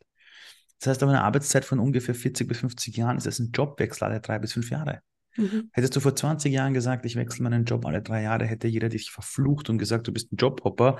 [0.81, 4.05] Das heißt, aber eine Arbeitszeit von ungefähr 40 bis 50 Jahren ist es ein Jobwechsel
[4.05, 5.03] alle drei bis fünf Jahre.
[5.37, 5.71] Mhm.
[5.73, 8.88] Hättest du vor 20 Jahren gesagt, ich wechsle meinen Job alle drei Jahre, hätte jeder
[8.88, 10.99] dich verflucht und gesagt, du bist ein Jobhopper.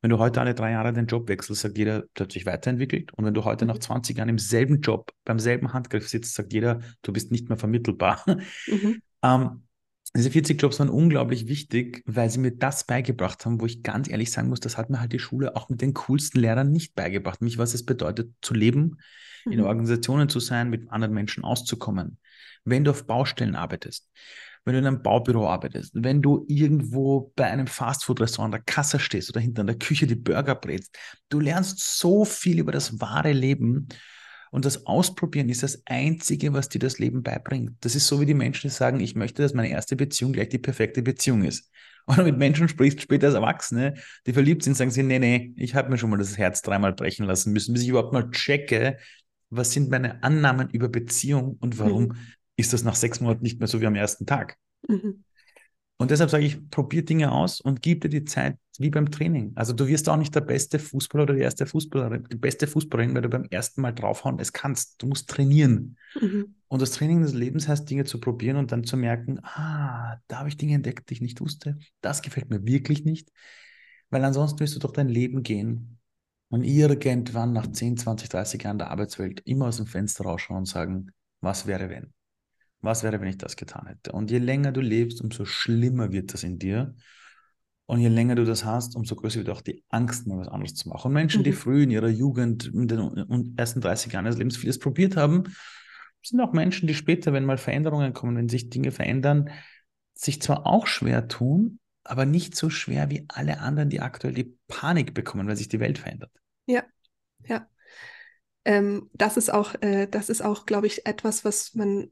[0.00, 3.12] Wenn du heute alle drei Jahre den Job wechselst, sagt jeder, du hast dich weiterentwickelt.
[3.14, 3.70] Und wenn du heute mhm.
[3.70, 7.48] nach 20 Jahren im selben Job, beim selben Handgriff sitzt, sagt jeder, du bist nicht
[7.48, 8.24] mehr vermittelbar.
[8.66, 9.00] Mhm.
[9.22, 9.62] Ähm,
[10.14, 14.10] diese 40 Jobs waren unglaublich wichtig, weil sie mir das beigebracht haben, wo ich ganz
[14.10, 16.94] ehrlich sagen muss, das hat mir halt die Schule auch mit den coolsten Lehrern nicht
[16.94, 17.40] beigebracht.
[17.40, 18.98] Mich, was es bedeutet, zu leben,
[19.46, 19.52] mhm.
[19.52, 22.18] in Organisationen zu sein, mit anderen Menschen auszukommen.
[22.64, 24.10] Wenn du auf Baustellen arbeitest,
[24.64, 29.00] wenn du in einem Baubüro arbeitest, wenn du irgendwo bei einem Fastfood-Restaurant an der Kasse
[29.00, 30.96] stehst oder hinter der Küche die Burger brätst,
[31.30, 33.88] du lernst so viel über das wahre Leben
[34.52, 37.72] und das Ausprobieren ist das Einzige, was dir das Leben beibringt.
[37.80, 40.58] Das ist so wie die Menschen, sagen, ich möchte, dass meine erste Beziehung gleich die
[40.58, 41.70] perfekte Beziehung ist.
[42.06, 43.94] Oder mit Menschen sprichst später als Erwachsene,
[44.26, 46.92] die verliebt sind, sagen sie, nee, nee, ich habe mir schon mal das Herz dreimal
[46.92, 48.98] brechen lassen müssen, bis ich überhaupt mal checke,
[49.48, 52.16] was sind meine Annahmen über Beziehung und warum mhm.
[52.56, 54.58] ist das nach sechs Monaten nicht mehr so wie am ersten Tag.
[54.86, 55.24] Mhm.
[56.02, 59.52] Und deshalb sage ich, probier Dinge aus und gib dir die Zeit wie beim Training.
[59.54, 63.14] Also du wirst auch nicht der beste Fußballer oder die erste Fußballerin, die beste Fußballerin,
[63.14, 65.00] weil du beim ersten Mal draufhauen es kannst.
[65.00, 65.96] Du musst trainieren.
[66.20, 66.56] Mhm.
[66.66, 70.40] Und das Training des Lebens heißt, Dinge zu probieren und dann zu merken, ah, da
[70.40, 71.78] habe ich Dinge entdeckt, die ich nicht wusste.
[72.00, 73.30] Das gefällt mir wirklich nicht.
[74.10, 76.00] Weil ansonsten wirst du doch dein Leben gehen
[76.48, 80.66] und irgendwann nach 10, 20, 30 Jahren der Arbeitswelt immer aus dem Fenster rausschauen und
[80.66, 82.12] sagen, was wäre wenn?
[82.82, 84.12] Was wäre, wenn ich das getan hätte?
[84.12, 86.94] Und je länger du lebst, umso schlimmer wird das in dir.
[87.86, 90.74] Und je länger du das hast, umso größer wird auch die Angst, mal was anderes
[90.74, 91.08] zu machen.
[91.08, 91.44] Und Menschen, mhm.
[91.44, 95.44] die früh in ihrer Jugend, in den ersten 30 Jahren des Lebens vieles probiert haben,
[96.22, 99.50] sind auch Menschen, die später, wenn mal Veränderungen kommen, wenn sich Dinge verändern,
[100.14, 104.56] sich zwar auch schwer tun, aber nicht so schwer wie alle anderen, die aktuell die
[104.68, 106.32] Panik bekommen, weil sich die Welt verändert.
[106.66, 106.84] Ja,
[107.44, 107.66] ja.
[108.64, 112.10] Ähm, das ist auch, äh, das ist auch, glaube ich, etwas, was man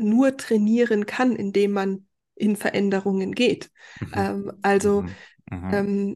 [0.00, 3.70] nur trainieren kann, indem man in Veränderungen geht.
[4.00, 4.12] Mhm.
[4.14, 5.10] Ähm, also, mhm.
[5.50, 5.74] Mhm.
[5.74, 6.14] Ähm,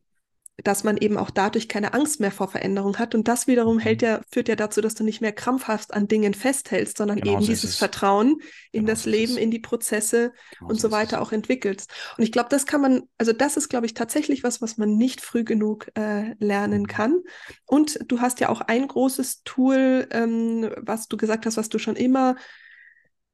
[0.65, 3.15] dass man eben auch dadurch keine Angst mehr vor Veränderung hat.
[3.15, 4.07] Und das wiederum hält mhm.
[4.07, 7.47] ja, führt ja dazu, dass du nicht mehr krampfhaft an Dingen festhältst, sondern genau eben
[7.47, 8.37] dieses Vertrauen
[8.71, 11.91] in genau das Leben, in die Prozesse genau und so weiter auch entwickelst.
[12.17, 14.97] Und ich glaube, das kann man, also das ist, glaube ich, tatsächlich was, was man
[14.97, 16.87] nicht früh genug äh, lernen mhm.
[16.87, 17.21] kann.
[17.67, 21.79] Und du hast ja auch ein großes Tool, ähm, was du gesagt hast, was du
[21.79, 22.37] schon immer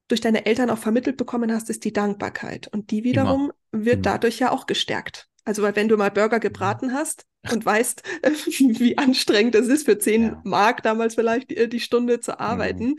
[0.08, 2.66] durch deine Eltern auch vermittelt bekommen hast, ist die Dankbarkeit.
[2.68, 3.84] Und die wiederum Immer.
[3.84, 4.02] wird Immer.
[4.02, 5.28] dadurch ja auch gestärkt.
[5.44, 8.02] Also, weil wenn du mal Burger gebraten hast und weißt,
[8.58, 10.40] wie anstrengend es ist, für 10 ja.
[10.44, 12.98] Mark damals vielleicht die, äh, die Stunde zu arbeiten, mhm.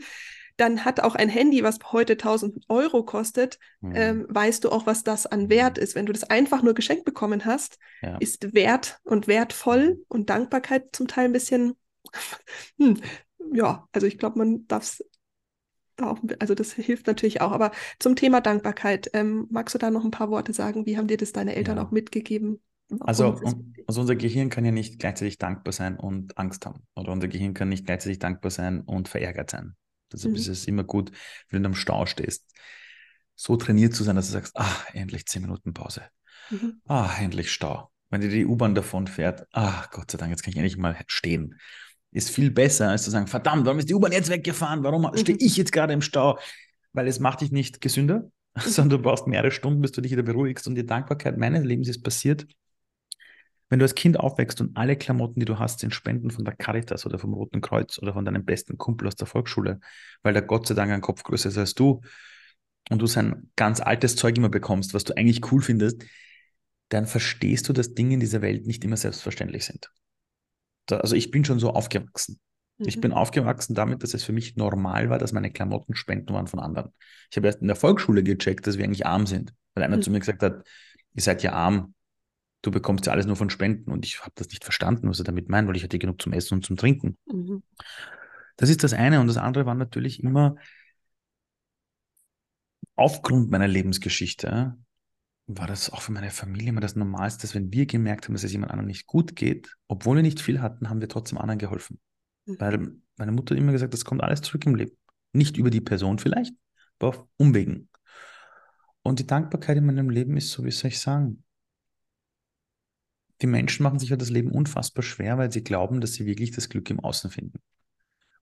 [0.56, 3.92] dann hat auch ein Handy, was heute 1000 Euro kostet, mhm.
[3.94, 5.82] ähm, weißt du auch, was das an Wert mhm.
[5.82, 5.94] ist.
[5.94, 8.16] Wenn du das einfach nur geschenkt bekommen hast, ja.
[8.18, 10.04] ist wert und wertvoll mhm.
[10.08, 11.74] und Dankbarkeit zum Teil ein bisschen,
[12.78, 13.00] hm,
[13.52, 15.04] ja, also ich glaube, man darf es
[16.02, 17.52] auch, also das hilft natürlich auch.
[17.52, 20.86] Aber zum Thema Dankbarkeit, ähm, magst du da noch ein paar Worte sagen?
[20.86, 21.84] Wie haben dir das deine Eltern ja.
[21.84, 22.60] auch mitgegeben?
[23.00, 23.40] Also,
[23.86, 26.82] also unser Gehirn kann ja nicht gleichzeitig dankbar sein und Angst haben.
[26.96, 29.76] Oder unser Gehirn kann nicht gleichzeitig dankbar sein und verärgert sein.
[30.12, 30.38] Deshalb mhm.
[30.38, 31.12] ist es immer gut,
[31.50, 32.52] wenn du am Stau stehst,
[33.36, 36.02] so trainiert zu sein, dass du sagst, ah, endlich zehn Minuten Pause.
[36.50, 36.80] Mhm.
[36.86, 37.90] Ah, endlich Stau.
[38.10, 40.96] Wenn dir die U-Bahn davon fährt, ah, Gott sei Dank, jetzt kann ich endlich mal
[41.06, 41.60] stehen
[42.12, 44.82] ist viel besser, als zu sagen, verdammt, warum ist die U-Bahn jetzt weggefahren?
[44.82, 45.16] Warum mhm.
[45.16, 46.38] stehe ich jetzt gerade im Stau?
[46.92, 48.60] Weil es macht dich nicht gesünder, mhm.
[48.60, 50.66] sondern du brauchst mehrere Stunden, bis du dich wieder beruhigst.
[50.66, 52.46] Und die Dankbarkeit meines Lebens ist passiert,
[53.68, 56.56] wenn du als Kind aufwächst und alle Klamotten, die du hast, sind Spenden von der
[56.56, 59.78] Caritas oder vom Roten Kreuz oder von deinem besten Kumpel aus der Volksschule,
[60.24, 62.00] weil der Gott sei Dank ein Kopf größer ist als du
[62.90, 66.02] und du sein ganz altes Zeug immer bekommst, was du eigentlich cool findest,
[66.88, 69.92] dann verstehst du, dass Dinge in dieser Welt nicht immer selbstverständlich sind
[70.92, 72.38] also ich bin schon so aufgewachsen.
[72.78, 72.88] Mhm.
[72.88, 76.46] Ich bin aufgewachsen damit, dass es für mich normal war, dass meine Klamotten Spenden waren
[76.46, 76.92] von anderen.
[77.30, 80.02] Ich habe erst in der Volksschule gecheckt, dass wir eigentlich arm sind, weil einer mhm.
[80.02, 80.66] zu mir gesagt hat,
[81.14, 81.94] ihr seid ja arm,
[82.62, 85.24] du bekommst ja alles nur von Spenden und ich habe das nicht verstanden, was er
[85.24, 87.16] damit meint, weil ich hatte genug zum Essen und zum Trinken.
[87.26, 87.62] Mhm.
[88.56, 90.56] Das ist das eine und das andere war natürlich immer
[92.96, 94.76] aufgrund meiner Lebensgeschichte
[95.58, 98.44] war das auch für meine Familie immer das Normalste, dass wenn wir gemerkt haben, dass
[98.44, 101.58] es jemand anderem nicht gut geht, obwohl wir nicht viel hatten, haben wir trotzdem anderen
[101.58, 101.98] geholfen.
[102.46, 102.56] Mhm.
[102.60, 104.96] Weil meine Mutter hat immer gesagt, das kommt alles zurück im Leben.
[105.32, 106.54] Nicht über die Person vielleicht,
[106.98, 107.88] aber auf Umwegen.
[109.02, 111.42] Und die Dankbarkeit in meinem Leben ist so, wie soll ich sagen,
[113.40, 116.50] die Menschen machen sich ja das Leben unfassbar schwer, weil sie glauben, dass sie wirklich
[116.50, 117.58] das Glück im Außen finden.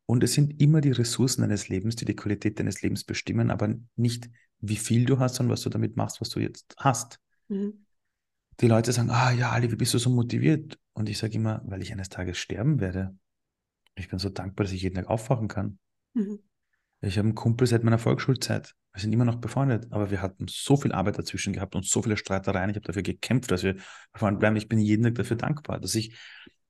[0.06, 3.74] Und es sind immer die Ressourcen deines Lebens, die die Qualität deines Lebens bestimmen, aber
[3.94, 4.28] nicht
[4.60, 7.20] wie viel du hast, sondern was du damit machst, was du jetzt hast.
[7.48, 7.84] Mhm.
[8.60, 10.78] Die Leute sagen, ah ja, Ali, wie bist du so motiviert?
[10.92, 13.16] Und ich sage immer, weil ich eines Tages sterben werde.
[13.94, 15.78] Ich bin so dankbar, dass ich jeden Tag aufwachen kann.
[16.14, 16.40] Mhm.
[17.00, 18.74] Ich habe einen Kumpel seit meiner Volksschulzeit.
[18.92, 22.02] Wir sind immer noch befreundet, aber wir hatten so viel Arbeit dazwischen gehabt und so
[22.02, 22.70] viele Streitereien.
[22.70, 23.76] Ich habe dafür gekämpft, dass wir
[24.12, 24.56] befreundet bleiben.
[24.56, 26.16] Ich bin jeden Tag dafür dankbar, dass ich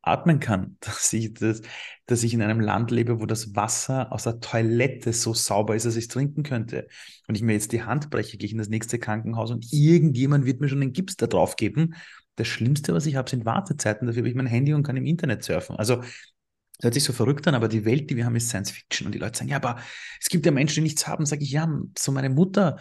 [0.02, 1.62] atmen kann, dass ich, das,
[2.06, 5.86] dass ich in einem Land lebe, wo das Wasser aus der Toilette so sauber ist,
[5.86, 6.88] dass ich es trinken könnte.
[7.26, 10.46] Und ich mir jetzt die Hand breche, gehe ich in das nächste Krankenhaus und irgendjemand
[10.46, 11.94] wird mir schon den Gips da drauf geben.
[12.36, 14.06] Das Schlimmste, was ich habe, sind Wartezeiten.
[14.06, 15.76] Dafür habe ich mein Handy und kann im Internet surfen.
[15.76, 18.70] Also das hört sich so verrückt an, aber die Welt, die wir haben, ist Science
[18.70, 19.06] Fiction.
[19.06, 19.80] Und die Leute sagen, ja, aber
[20.20, 21.26] es gibt ja Menschen, die nichts haben.
[21.26, 22.78] Sage ich, ja, so meine Mutter,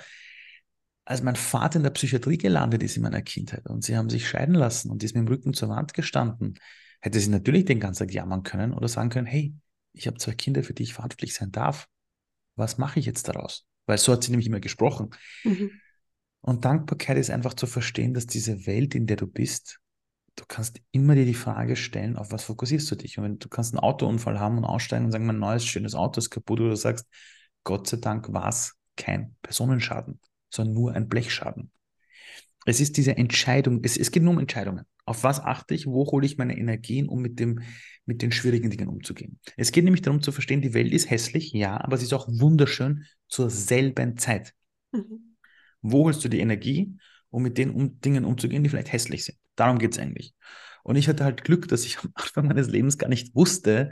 [1.07, 4.27] als mein Vater in der Psychiatrie gelandet ist in meiner Kindheit und sie haben sich
[4.27, 6.55] scheiden lassen und die ist mit dem Rücken zur Wand gestanden,
[6.99, 9.53] hätte sie natürlich den ganzen Tag jammern können oder sagen können, hey,
[9.93, 11.87] ich habe zwei Kinder, für die ich verantwortlich sein darf.
[12.55, 13.65] Was mache ich jetzt daraus?
[13.85, 15.09] Weil so hat sie nämlich immer gesprochen.
[15.43, 15.71] Mhm.
[16.41, 19.79] Und Dankbarkeit ist einfach zu verstehen, dass diese Welt, in der du bist,
[20.35, 23.17] du kannst immer dir die Frage stellen, auf was fokussierst du dich?
[23.17, 26.19] Und wenn du kannst einen Autounfall haben und aussteigen und sagen, mein neues schönes Auto
[26.19, 27.07] ist kaputt, oder du sagst,
[27.63, 31.71] Gott sei Dank war es kein Personenschaden, sondern nur ein Blechschaden.
[32.67, 34.83] Es ist diese Entscheidung, es, es geht nur um Entscheidungen.
[35.05, 37.61] Auf was achte ich, wo hole ich meine Energien, um mit, dem,
[38.05, 39.39] mit den schwierigen Dingen umzugehen.
[39.55, 42.27] Es geht nämlich darum zu verstehen, die Welt ist hässlich, ja, aber sie ist auch
[42.27, 44.53] wunderschön zur selben Zeit.
[44.91, 45.37] Mhm.
[45.81, 46.93] Wo holst du die Energie,
[47.29, 49.37] um mit den um, Dingen umzugehen, die vielleicht hässlich sind?
[49.55, 50.33] Darum geht es eigentlich.
[50.83, 53.91] Und ich hatte halt Glück, dass ich am Anfang meines Lebens gar nicht wusste,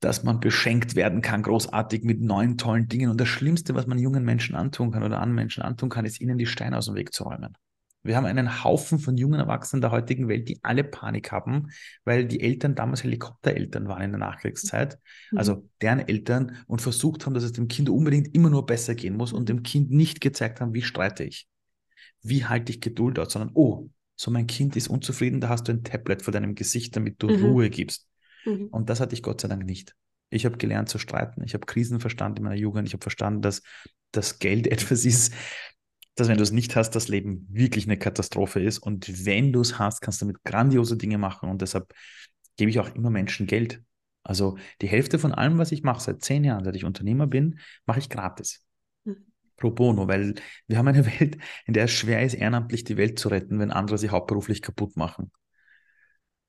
[0.00, 3.10] dass man beschenkt werden kann, großartig mit neuen tollen Dingen.
[3.10, 6.20] Und das Schlimmste, was man jungen Menschen antun kann oder anderen Menschen antun kann, ist
[6.20, 7.56] ihnen die Steine aus dem Weg zu räumen.
[8.02, 11.68] Wir haben einen Haufen von jungen Erwachsenen der heutigen Welt, die alle Panik haben,
[12.04, 14.98] weil die Eltern damals Helikoptereltern waren in der Nachkriegszeit,
[15.30, 15.38] mhm.
[15.38, 19.16] also deren Eltern, und versucht haben, dass es dem Kind unbedingt immer nur besser gehen
[19.16, 21.46] muss und dem Kind nicht gezeigt haben, wie streite ich,
[22.22, 25.72] wie halte ich Geduld aus, sondern, oh, so mein Kind ist unzufrieden, da hast du
[25.72, 27.44] ein Tablet vor deinem Gesicht, damit du mhm.
[27.44, 28.09] Ruhe gibst.
[28.44, 28.68] Mhm.
[28.68, 29.94] Und das hatte ich Gott sei Dank nicht.
[30.30, 31.42] Ich habe gelernt zu streiten.
[31.44, 32.86] Ich habe Krisen verstanden in meiner Jugend.
[32.86, 33.62] Ich habe verstanden, dass
[34.12, 35.34] das Geld etwas ist,
[36.14, 38.78] dass wenn du es nicht hast, das Leben wirklich eine Katastrophe ist.
[38.78, 41.48] Und wenn du es hast, kannst du damit grandiose Dinge machen.
[41.48, 41.92] Und deshalb
[42.56, 43.82] gebe ich auch immer Menschen Geld.
[44.22, 47.58] Also die Hälfte von allem, was ich mache, seit zehn Jahren, seit ich Unternehmer bin,
[47.86, 48.64] mache ich gratis
[49.60, 50.34] pro bono, weil
[50.66, 53.70] wir haben eine Welt, in der es schwer ist, ehrenamtlich die Welt zu retten, wenn
[53.70, 55.30] andere sie hauptberuflich kaputt machen.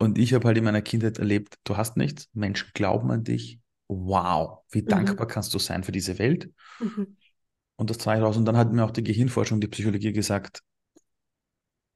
[0.01, 3.59] Und ich habe halt in meiner Kindheit erlebt, du hast nichts, Menschen glauben an dich.
[3.87, 4.87] Wow, wie mhm.
[4.87, 6.51] dankbar kannst du sein für diese Welt?
[6.79, 7.17] Mhm.
[7.75, 8.37] Und das trage ich raus.
[8.37, 10.61] Und dann hat mir auch die Gehirnforschung, die Psychologie gesagt,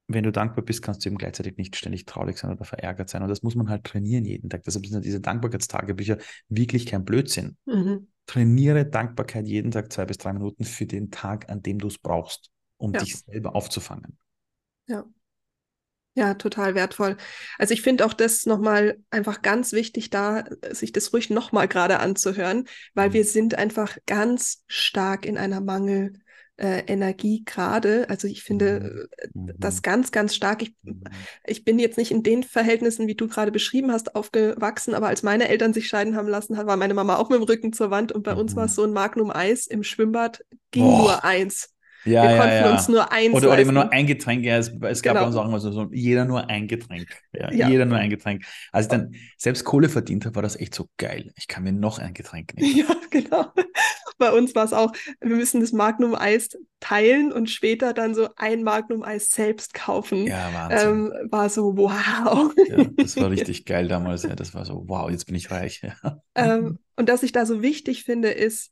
[0.08, 3.22] wenn du dankbar bist, kannst du eben gleichzeitig nicht ständig traurig sein oder verärgert sein.
[3.22, 4.62] Und das muss man halt trainieren jeden Tag.
[4.62, 7.56] Deshalb sind diese Dankbarkeitstagebücher wirklich kein Blödsinn.
[7.66, 11.86] Mhm trainiere Dankbarkeit jeden Tag zwei bis drei Minuten für den Tag, an dem du
[11.86, 13.00] es brauchst, um ja.
[13.00, 14.18] dich selber aufzufangen.
[14.88, 15.04] Ja.
[16.16, 17.18] Ja, total wertvoll.
[17.58, 22.00] Also ich finde auch das nochmal einfach ganz wichtig, da sich das ruhig nochmal gerade
[22.00, 23.12] anzuhören, weil mhm.
[23.12, 26.14] wir sind einfach ganz stark in einer Mangel,
[26.56, 28.08] äh, Energie gerade.
[28.08, 29.48] Also ich finde mhm.
[29.50, 29.82] Äh, das mhm.
[29.82, 30.62] ganz, ganz stark.
[30.62, 31.04] Ich, mhm.
[31.44, 35.22] ich bin jetzt nicht in den Verhältnissen, wie du gerade beschrieben hast, aufgewachsen, aber als
[35.22, 38.12] meine Eltern sich scheiden haben lassen, war meine Mama auch mit dem Rücken zur Wand
[38.12, 38.40] und bei mhm.
[38.40, 40.98] uns war es so ein Magnum Eis im Schwimmbad, ging Boah.
[40.98, 41.75] nur eins.
[42.06, 42.72] Ja, wir ja, konnten ja.
[42.72, 44.44] uns nur eins Oder, oder immer nur ein Getränk.
[44.44, 45.20] Ja, es, es gab genau.
[45.20, 47.08] bei uns auch immer so, so, jeder nur ein Getränk.
[47.32, 47.50] Ja.
[47.50, 48.44] Jeder nur ein Getränk.
[48.72, 51.32] Als ich dann selbst Kohle verdient habe, war das echt so geil.
[51.36, 52.66] Ich kann mir noch ein Getränk nehmen.
[52.76, 53.52] Ja, genau.
[54.18, 58.62] Bei uns war es auch, wir müssen das Magnum-Eis teilen und später dann so ein
[58.62, 60.26] Magnum-Eis selbst kaufen.
[60.26, 60.88] Ja, Wahnsinn.
[60.88, 62.52] Ähm, war so, wow.
[62.96, 64.22] Das war richtig geil damals.
[64.22, 64.34] Ja.
[64.34, 65.82] Das war so, wow, jetzt bin ich reich.
[66.38, 68.70] Ähm, und was ich da so wichtig finde, ist,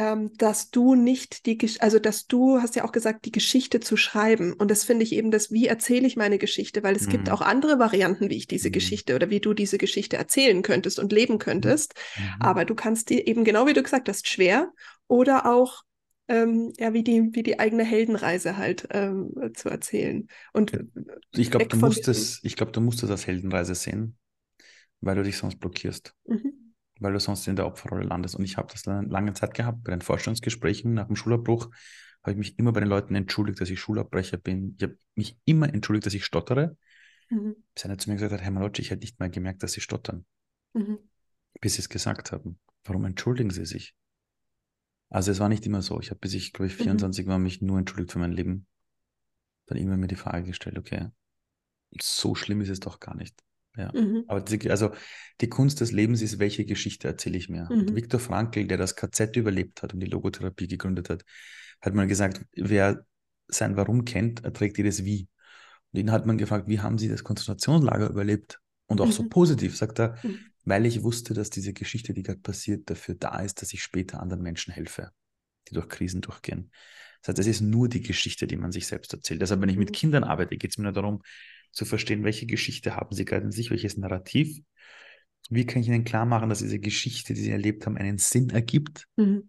[0.00, 3.98] ähm, dass du nicht die, also dass du hast ja auch gesagt, die Geschichte zu
[3.98, 4.54] schreiben.
[4.54, 7.10] Und das finde ich eben das, wie erzähle ich meine Geschichte, weil es mhm.
[7.10, 8.72] gibt auch andere Varianten, wie ich diese mhm.
[8.72, 11.96] Geschichte oder wie du diese Geschichte erzählen könntest und leben könntest.
[12.16, 12.40] Mhm.
[12.40, 14.72] Aber du kannst die eben genau wie du gesagt hast, schwer
[15.06, 15.82] oder auch
[16.28, 20.28] ähm, ja, wie die, wie die eigene Heldenreise halt ähm, zu erzählen.
[20.54, 20.72] Und
[21.32, 24.16] ich glaube, du musst es, ich glaube, du musst es als Heldenreise sehen,
[25.02, 26.14] weil du dich sonst blockierst.
[26.26, 26.59] Mhm
[27.00, 28.36] weil du sonst in der Opferrolle landest.
[28.36, 29.82] Und ich habe das dann lange Zeit gehabt.
[29.84, 31.70] Bei den Vorstandsgesprächen nach dem Schulabbruch
[32.22, 34.74] habe ich mich immer bei den Leuten entschuldigt, dass ich Schulabbrecher bin.
[34.76, 36.76] Ich habe mich immer entschuldigt, dass ich stottere.
[37.30, 37.56] Mhm.
[37.74, 39.80] Bis einer zu mir gesagt hat, Herr Malocci, ich hätte nicht mal gemerkt, dass Sie
[39.80, 40.26] stottern.
[40.74, 40.98] Mhm.
[41.60, 42.58] Bis Sie es gesagt haben.
[42.84, 43.94] Warum entschuldigen Sie sich?
[45.08, 46.00] Also es war nicht immer so.
[46.00, 47.30] Ich habe bis ich, glaube ich, 24 mhm.
[47.30, 48.66] war, mich nur entschuldigt für mein Leben.
[49.66, 51.08] Dann immer mir die Frage gestellt, okay,
[52.00, 53.42] so schlimm ist es doch gar nicht.
[53.80, 53.92] Ja.
[53.92, 54.24] Mhm.
[54.28, 54.90] Aber die, also
[55.40, 57.68] die Kunst des Lebens ist, welche Geschichte erzähle ich mir?
[57.70, 57.94] Mhm.
[57.96, 61.24] Viktor Frankl, der das KZ überlebt hat und die Logotherapie gegründet hat,
[61.80, 63.04] hat mal gesagt, wer
[63.48, 65.28] sein Warum kennt, erträgt jedes Wie.
[65.92, 68.60] Und ihn hat man gefragt, wie haben Sie das Konzentrationslager überlebt?
[68.86, 69.12] Und auch mhm.
[69.12, 70.38] so positiv, sagt er, mhm.
[70.64, 74.20] weil ich wusste, dass diese Geschichte, die gerade passiert, dafür da ist, dass ich später
[74.20, 75.10] anderen Menschen helfe,
[75.68, 76.70] die durch Krisen durchgehen.
[77.22, 79.42] Das heißt, es ist nur die Geschichte, die man sich selbst erzählt.
[79.42, 79.94] Deshalb, wenn ich mit mhm.
[79.94, 81.22] Kindern arbeite, geht es mir nur darum,
[81.72, 84.60] zu verstehen, welche Geschichte haben sie gerade in sich, welches Narrativ.
[85.48, 88.50] Wie kann ich ihnen klar machen, dass diese Geschichte, die sie erlebt haben, einen Sinn
[88.50, 89.06] ergibt?
[89.16, 89.48] Mhm.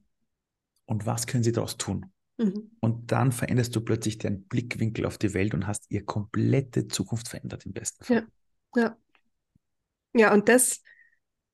[0.86, 2.12] Und was können sie daraus tun?
[2.38, 2.72] Mhm.
[2.80, 7.28] Und dann veränderst du plötzlich deinen Blickwinkel auf die Welt und hast ihr komplette Zukunft
[7.28, 8.28] verändert im besten Fall.
[8.76, 8.98] Ja, ja.
[10.14, 10.82] Ja, und das,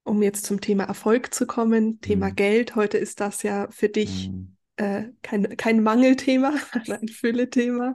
[0.03, 2.36] um jetzt zum Thema Erfolg zu kommen, Thema mhm.
[2.36, 4.55] Geld, heute ist das ja für dich mhm.
[4.78, 6.55] äh, kein, kein Mangelthema,
[6.89, 7.93] ein Fülle-Thema.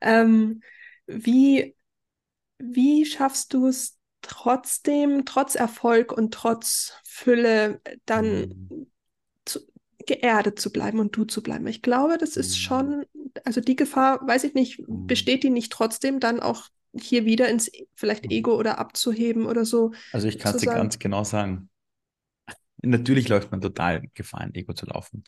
[0.00, 0.60] Ähm,
[1.06, 1.73] wie,
[2.58, 8.86] wie schaffst du es trotzdem, trotz Erfolg und trotz Fülle, dann mhm.
[9.44, 9.60] zu,
[10.06, 11.66] geerdet zu bleiben und du zu bleiben?
[11.66, 12.60] Ich glaube, das ist mhm.
[12.60, 13.06] schon,
[13.44, 15.06] also die Gefahr, weiß ich nicht, mhm.
[15.06, 18.30] besteht die nicht trotzdem dann auch hier wieder ins vielleicht.
[18.30, 19.92] Ego oder abzuheben oder so?
[20.12, 21.68] Also ich kann es dir ganz genau sagen.
[22.82, 25.24] Natürlich läuft man total Gefahr, ein Ego zu laufen.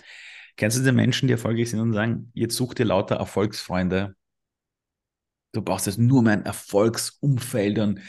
[0.57, 4.14] Kennst du die Menschen, die erfolgreich sind und sagen, jetzt such dir lauter Erfolgsfreunde,
[5.57, 8.00] du brauchst jetzt nur mein Erfolgsumfeld und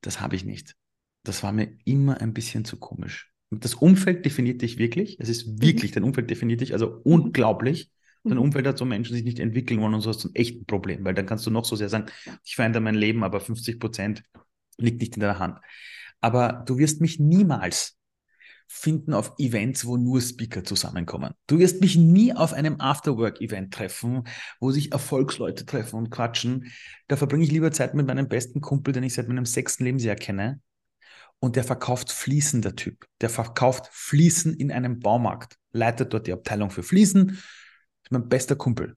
[0.00, 0.74] das habe ich nicht.
[1.22, 3.32] Das war mir immer ein bisschen zu komisch.
[3.50, 5.18] Das Umfeld definiert dich wirklich.
[5.20, 5.94] Es ist wirklich, mhm.
[5.94, 7.90] dein Umfeld definiert dich, also unglaublich.
[8.22, 8.30] Mhm.
[8.30, 10.34] Dein Umfeld hat so Menschen, die sich nicht entwickeln wollen und so hast du ein
[10.34, 12.06] echtes Problem, weil dann kannst du noch so sehr sagen,
[12.44, 14.22] ich verändere mein Leben, aber 50 Prozent
[14.78, 15.58] liegt nicht in deiner Hand.
[16.20, 17.96] Aber du wirst mich niemals
[18.66, 21.32] finden auf Events, wo nur Speaker zusammenkommen.
[21.46, 24.24] Du wirst mich nie auf einem Afterwork-Event treffen,
[24.60, 26.72] wo sich Erfolgsleute treffen und quatschen.
[27.08, 30.16] Da verbringe ich lieber Zeit mit meinem besten Kumpel, den ich seit meinem sechsten Lebensjahr
[30.16, 30.60] kenne.
[31.38, 33.06] Und der verkauft Fliesen, der Typ.
[33.20, 38.56] Der verkauft Fliesen in einem Baumarkt, leitet dort die Abteilung für Fliesen, ist mein bester
[38.56, 38.96] Kumpel.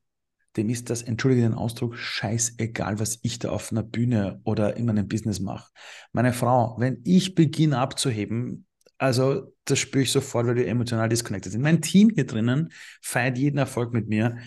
[0.58, 4.86] Dem ist das, entschuldige den Ausdruck, scheißegal, was ich da auf einer Bühne oder in
[4.86, 5.70] meinem Business mache.
[6.12, 8.66] Meine Frau, wenn ich beginne abzuheben,
[9.00, 11.62] also das spüre ich sofort, weil wir emotional disconnected sind.
[11.62, 12.72] Mein Team hier drinnen
[13.02, 14.38] feiert jeden Erfolg mit mir.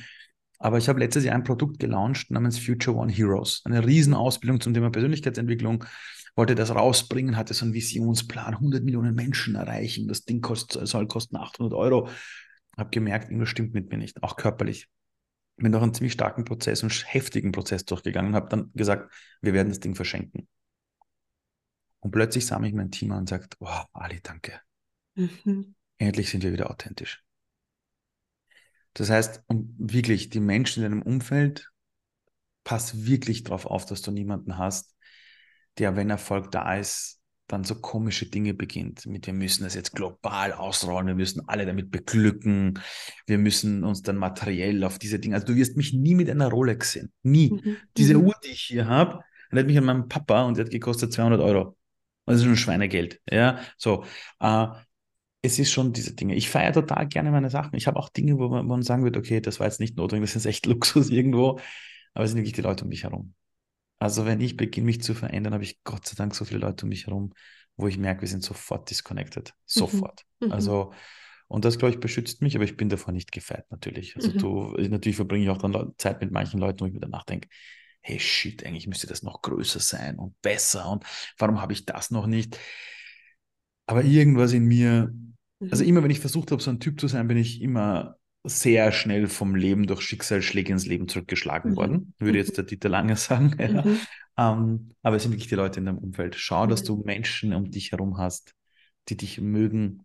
[0.59, 3.62] Aber ich habe letztes Jahr ein Produkt gelauncht namens Future One Heroes.
[3.64, 5.84] Eine Riesenausbildung zum Thema Persönlichkeitsentwicklung.
[6.36, 10.07] Wollte das rausbringen, hatte so einen Visionsplan, 100 Millionen Menschen erreichen.
[10.07, 12.09] Das Ding kostet, soll kosten 800 Euro.
[12.76, 14.88] Habe gemerkt, irgendwas stimmt mit mir nicht, auch körperlich.
[15.57, 19.53] Bin durch einen ziemlich starken Prozess und heftigen Prozess durchgegangen und habe dann gesagt, wir
[19.55, 20.46] werden das Ding verschenken.
[22.03, 24.61] Und plötzlich sah mich mein Team an und sagt, wow, Ali, danke.
[25.14, 25.74] Mhm.
[25.98, 27.22] Endlich sind wir wieder authentisch.
[28.94, 31.70] Das heißt, um wirklich die Menschen in deinem Umfeld,
[32.64, 34.94] pass wirklich darauf auf, dass du niemanden hast,
[35.78, 39.07] der, wenn Erfolg da ist, dann so komische Dinge beginnt.
[39.07, 42.80] Mit wir müssen das jetzt global ausrollen, wir müssen alle damit beglücken,
[43.26, 45.36] wir müssen uns dann materiell auf diese Dinge.
[45.36, 47.12] Also du wirst mich nie mit einer Rolex sehen.
[47.22, 47.53] Nie.
[47.53, 47.76] Mhm.
[47.96, 48.26] Diese mhm.
[48.26, 51.40] Uhr, die ich hier habe, erinnert mich an meinen Papa und die hat gekostet 200
[51.40, 51.76] Euro.
[52.27, 53.20] Das ist schon Schweinegeld.
[53.31, 54.05] Ja, so.
[54.41, 54.66] Äh,
[55.43, 56.37] es ist schon diese Dinge.
[56.37, 57.75] Ich feiere total gerne meine Sachen.
[57.77, 59.97] Ich habe auch Dinge, wo man, wo man, sagen wird, okay, das war jetzt nicht
[59.97, 61.59] notwendig, das ist echt Luxus irgendwo,
[62.14, 63.35] aber es sind wirklich die Leute um mich herum.
[63.99, 66.87] Also wenn ich beginne, mich zu verändern, habe ich Gott sei Dank so viele Leute
[66.87, 67.33] um mich herum,
[67.77, 69.51] wo ich merke, wir sind sofort disconnected.
[69.51, 69.55] Mhm.
[69.66, 70.25] Sofort.
[70.41, 70.53] Mhm.
[70.53, 70.93] Also,
[71.49, 74.16] und das, glaube ich, beschützt mich, aber ich bin davor nicht gefeit, natürlich.
[74.16, 74.39] Also mhm.
[74.39, 77.49] du, natürlich verbringe ich auch dann Zeit mit manchen Leuten, wo ich mir danach denke,
[78.03, 81.05] hey shit, eigentlich müsste das noch größer sein und besser und
[81.38, 82.59] warum habe ich das noch nicht?
[83.86, 85.12] Aber irgendwas in mir,
[85.70, 85.88] also mhm.
[85.88, 89.28] immer wenn ich versucht habe, so ein Typ zu sein, bin ich immer sehr schnell
[89.28, 91.76] vom Leben durch Schicksalsschläge ins Leben zurückgeschlagen mhm.
[91.76, 93.57] worden, würde jetzt der Dieter Lange sagen.
[93.59, 93.84] Ja.
[93.84, 93.98] Mhm.
[94.38, 96.34] Ähm, aber es sind wirklich die Leute in deinem Umfeld.
[96.36, 98.55] Schau, dass du Menschen um dich herum hast,
[99.09, 100.05] die dich mögen,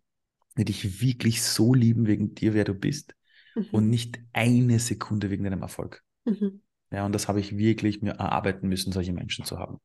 [0.58, 3.14] die dich wirklich so lieben wegen dir, wer du bist
[3.54, 3.68] mhm.
[3.72, 6.04] und nicht eine Sekunde wegen deinem Erfolg.
[6.26, 6.60] Mhm.
[6.90, 9.78] Ja, und das habe ich wirklich mir erarbeiten müssen, solche Menschen zu haben.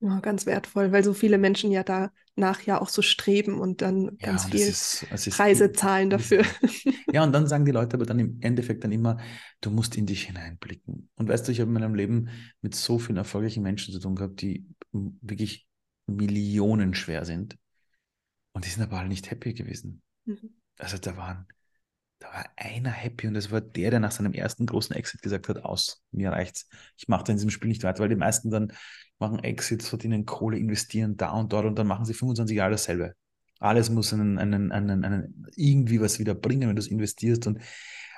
[0.00, 4.16] Ja, ganz wertvoll, weil so viele Menschen ja danach ja auch so streben und dann
[4.18, 6.44] ja, ganz viel ist, Preise zahlen dafür.
[7.12, 9.18] Ja, und dann sagen die Leute aber dann im Endeffekt dann immer,
[9.60, 11.08] du musst in dich hineinblicken.
[11.14, 12.30] Und weißt du, ich habe in meinem Leben
[12.62, 15.68] mit so vielen erfolgreichen Menschen zu tun gehabt, die wirklich
[16.06, 17.56] Millionen schwer sind.
[18.54, 20.02] Und die sind aber alle nicht happy gewesen.
[20.24, 20.50] Mhm.
[20.78, 21.46] Also da waren
[22.22, 25.48] da war einer happy und das war der, der nach seinem ersten großen Exit gesagt
[25.48, 26.68] hat, aus, mir reicht's.
[26.96, 28.72] Ich mache in diesem Spiel nicht weiter, weil die meisten dann
[29.18, 33.14] machen Exits, verdienen Kohle, investieren da und dort und dann machen sie 25 Jahre dasselbe.
[33.58, 37.60] Alles muss einen, einen, einen, einen irgendwie was wieder bringen, wenn du es investierst und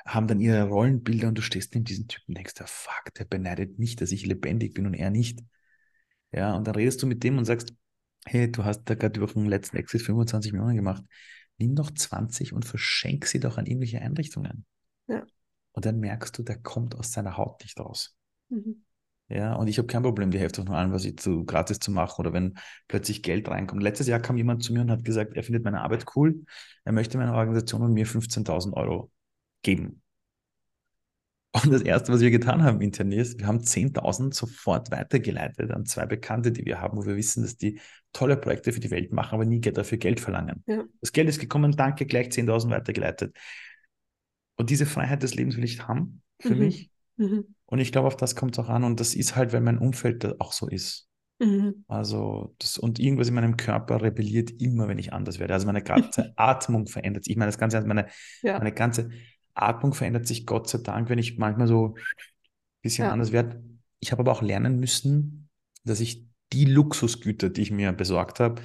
[0.07, 3.25] haben dann ihre Rollenbilder und du stehst neben diesen Typen und denkst, der fuck, der
[3.25, 5.41] beneidet mich, dass ich lebendig bin und er nicht.
[6.31, 7.73] Ja, und dann redest du mit dem und sagst,
[8.27, 11.05] hey, du hast da gerade durch den letzten Exit 25 Millionen gemacht
[11.59, 14.65] nimm doch 20 und verschenk sie doch an irgendwelche Einrichtungen.
[15.07, 15.25] Ja.
[15.73, 18.17] Und dann merkst du, der kommt aus seiner Haut nicht raus.
[18.49, 18.85] Mhm.
[19.29, 21.91] Ja, und ich habe kein Problem, die Hälfte von allem, was ich zu gratis zu
[21.91, 23.83] machen oder wenn plötzlich Geld reinkommt.
[23.83, 26.45] Letztes Jahr kam jemand zu mir und hat gesagt, er findet meine Arbeit cool,
[26.85, 29.11] er möchte meiner Organisation und mir 15.000 Euro
[29.63, 30.03] geben.
[31.63, 35.87] Und das Erste, was wir getan haben intern ist, wir haben 10.000 sofort weitergeleitet an
[35.87, 37.81] zwei Bekannte, die wir haben, wo wir wissen, dass die
[38.13, 40.65] tolle Projekte für die Welt machen, aber nie dafür Geld verlangen.
[40.67, 40.83] Ja.
[41.01, 43.37] Das Geld ist gekommen, danke, gleich 10.000 weitergeleitet.
[44.57, 46.59] Und diese Freiheit des Lebens will ich haben für mhm.
[46.59, 46.91] mich.
[47.17, 47.55] Mhm.
[47.67, 48.83] Und ich glaube, auf das kommt es auch an.
[48.83, 51.09] Und das ist halt, weil mein Umfeld auch so ist.
[51.39, 51.85] Mhm.
[51.87, 55.55] Also, das, und irgendwas in meinem Körper rebelliert immer, wenn ich anders werde.
[55.55, 57.33] Also meine ganze Atmung verändert sich.
[57.33, 58.07] Ich meine, das Ganze, meine,
[58.43, 58.59] ja.
[58.59, 59.11] meine ganze
[59.55, 62.03] Atmung verändert sich Gott sei Dank, wenn ich manchmal so ein
[62.83, 63.13] bisschen ja.
[63.13, 63.63] anders werde.
[64.01, 65.49] Ich habe aber auch lernen müssen,
[65.85, 68.63] dass ich die Luxusgüter, die ich mir besorgt habe,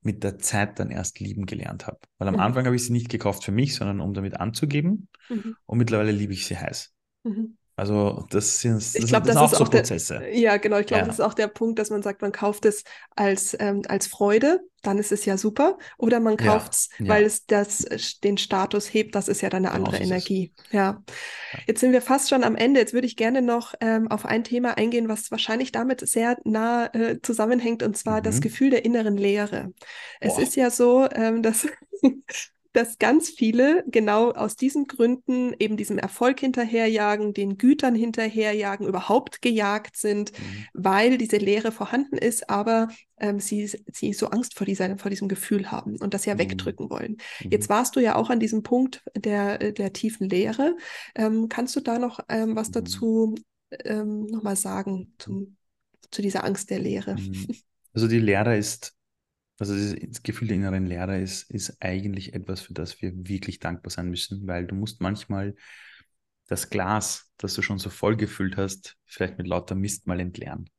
[0.00, 1.98] mit der Zeit dann erst lieben gelernt habe.
[2.18, 2.40] Weil am mhm.
[2.40, 5.08] Anfang habe ich sie nicht gekauft für mich, sondern um damit anzugeben.
[5.28, 5.56] Mhm.
[5.66, 6.94] Und mittlerweile liebe ich sie heiß.
[7.24, 7.57] Mhm.
[7.78, 10.18] Also das sind, das glaub, das, das auch so auch Prozesse.
[10.18, 10.78] Der, ja, genau.
[10.78, 11.06] Ich glaube, ja.
[11.06, 12.82] das ist auch der Punkt, dass man sagt, man kauft es
[13.14, 15.78] als, ähm, als Freude, dann ist es ja super.
[15.96, 17.86] Oder man kauft es, ja, weil es das,
[18.24, 20.52] den Status hebt, das ist ja dann eine genau andere Energie.
[20.72, 21.04] Ja.
[21.68, 22.80] Jetzt sind wir fast schon am Ende.
[22.80, 26.86] Jetzt würde ich gerne noch ähm, auf ein Thema eingehen, was wahrscheinlich damit sehr nah
[26.92, 28.24] äh, zusammenhängt, und zwar mhm.
[28.24, 29.72] das Gefühl der inneren Leere.
[30.18, 30.42] Es Boah.
[30.42, 31.68] ist ja so, ähm, dass
[32.78, 39.42] dass ganz viele genau aus diesen Gründen eben diesem Erfolg hinterherjagen, den Gütern hinterherjagen, überhaupt
[39.42, 40.66] gejagt sind, mhm.
[40.74, 42.86] weil diese Lehre vorhanden ist, aber
[43.18, 46.38] ähm, sie, sie so Angst vor, dieser, vor diesem Gefühl haben und das ja mhm.
[46.38, 47.16] wegdrücken wollen.
[47.42, 47.50] Mhm.
[47.50, 50.76] Jetzt warst du ja auch an diesem Punkt der, der tiefen Lehre.
[51.16, 52.72] Ähm, kannst du da noch ähm, was mhm.
[52.74, 53.34] dazu
[53.84, 55.56] ähm, nochmal sagen zum,
[56.12, 57.16] zu dieser Angst der Lehre?
[57.16, 57.56] Mhm.
[57.92, 58.94] Also die Lehre ist
[59.58, 63.90] also das Gefühl der inneren Leere ist, ist eigentlich etwas, für das wir wirklich dankbar
[63.90, 65.56] sein müssen, weil du musst manchmal
[66.46, 70.70] das Glas, das du schon so voll gefüllt hast, vielleicht mit lauter Mist mal entleeren.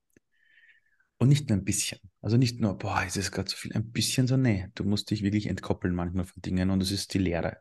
[1.17, 1.99] Und nicht nur ein bisschen.
[2.21, 5.11] Also nicht nur, boah, ist es gerade so viel, ein bisschen so, nee, du musst
[5.11, 7.57] dich wirklich entkoppeln manchmal von Dingen und es ist die Leere.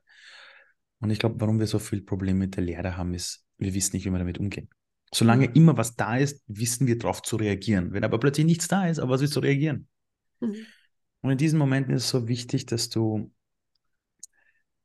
[1.01, 3.97] Und ich glaube, warum wir so viel Probleme mit der Leere haben, ist, wir wissen
[3.97, 4.69] nicht, wie wir damit umgehen.
[5.13, 5.55] Solange mhm.
[5.55, 7.93] immer was da ist, wissen wir darauf zu reagieren.
[7.93, 9.89] Wenn aber plötzlich nichts da ist, aber was willst du reagieren?
[10.41, 10.55] Mhm.
[11.29, 13.31] Und in diesen Momenten ist es so wichtig, dass du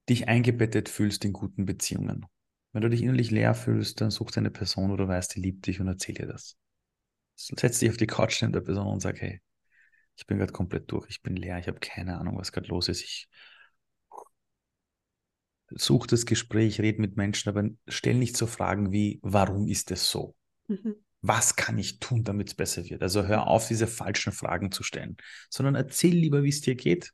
[0.09, 2.25] dich eingebettet fühlst in guten Beziehungen.
[2.73, 5.65] Wenn du dich innerlich leer fühlst, dann such eine Person, wo du weißt, die liebt
[5.67, 6.57] dich und erzähl dir das.
[7.37, 9.39] Setz dich auf die Couch neben der Person und sag, hey,
[10.17, 12.89] ich bin gerade komplett durch, ich bin leer, ich habe keine Ahnung, was gerade los
[12.89, 13.03] ist.
[13.03, 13.29] Ich
[15.69, 20.11] such das Gespräch, red mit Menschen, aber stell nicht so Fragen wie, warum ist es
[20.11, 20.35] so?
[20.67, 23.01] Mhm was kann ich tun, damit es besser wird?
[23.01, 25.15] Also hör auf, diese falschen Fragen zu stellen,
[25.49, 27.11] sondern erzähl lieber, wie es dir geht.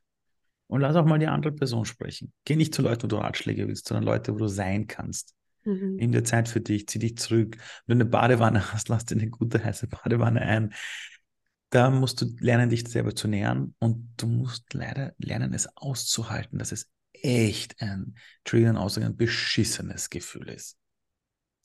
[0.66, 2.32] Und lass auch mal die andere Person sprechen.
[2.44, 5.34] Geh nicht zu Leuten, wo du Ratschläge willst, sondern Leute, wo du sein kannst.
[5.64, 5.96] Mhm.
[5.96, 7.56] Nimm dir Zeit für dich, zieh dich zurück.
[7.86, 10.74] Wenn du eine Badewanne hast, lass dir eine gute heiße Badewanne ein.
[11.70, 16.58] Da musst du lernen, dich selber zu nähern und du musst leider lernen, es auszuhalten,
[16.58, 20.79] dass es echt ein, Entschuldigung, ein beschissenes Gefühl ist.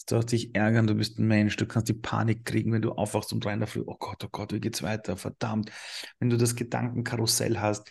[0.07, 2.91] Du hast dich ärgern, du bist ein Mensch, du kannst die Panik kriegen, wenn du
[2.91, 5.71] aufwachst um drei in der Früh, oh Gott, oh Gott, wie geht's weiter, verdammt.
[6.19, 7.89] Wenn du das Gedankenkarussell hast.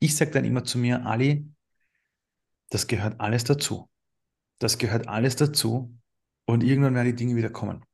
[0.00, 1.48] Ich sage dann immer zu mir, Ali,
[2.70, 3.88] das gehört alles dazu.
[4.58, 5.96] Das gehört alles dazu
[6.46, 7.84] und irgendwann werden die Dinge wieder kommen.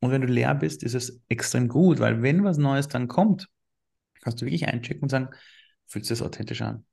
[0.00, 3.48] Und wenn du leer bist, ist es extrem gut, weil wenn was Neues dann kommt,
[4.22, 5.28] kannst du wirklich einchecken und sagen,
[5.86, 6.86] fühlt sich das authentisch an?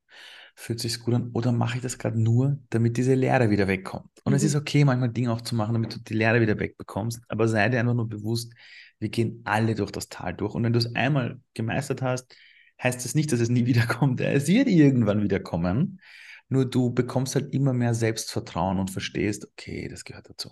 [0.60, 4.10] Fühlt sich gut an oder mache ich das gerade nur, damit diese Leere wieder wegkommt?
[4.24, 4.38] Und mhm.
[4.38, 7.47] es ist okay, manchmal Dinge auch zu machen, damit du die Leere wieder wegbekommst, aber
[7.47, 8.53] sei dir einfach nur bewusst,
[8.97, 10.55] wir gehen alle durch das Tal durch.
[10.55, 12.36] Und wenn du es einmal gemeistert hast,
[12.82, 14.20] heißt das nicht, dass es nie wiederkommt.
[14.20, 16.01] Es wird irgendwann wiederkommen.
[16.49, 20.49] Nur du bekommst halt immer mehr Selbstvertrauen und verstehst, okay, das gehört dazu.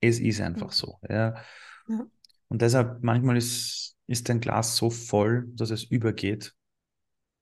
[0.00, 0.98] Es ist einfach so.
[1.08, 1.36] Ja.
[1.88, 2.06] ja.
[2.48, 6.54] Und deshalb manchmal ist, ist dein Glas so voll, dass es übergeht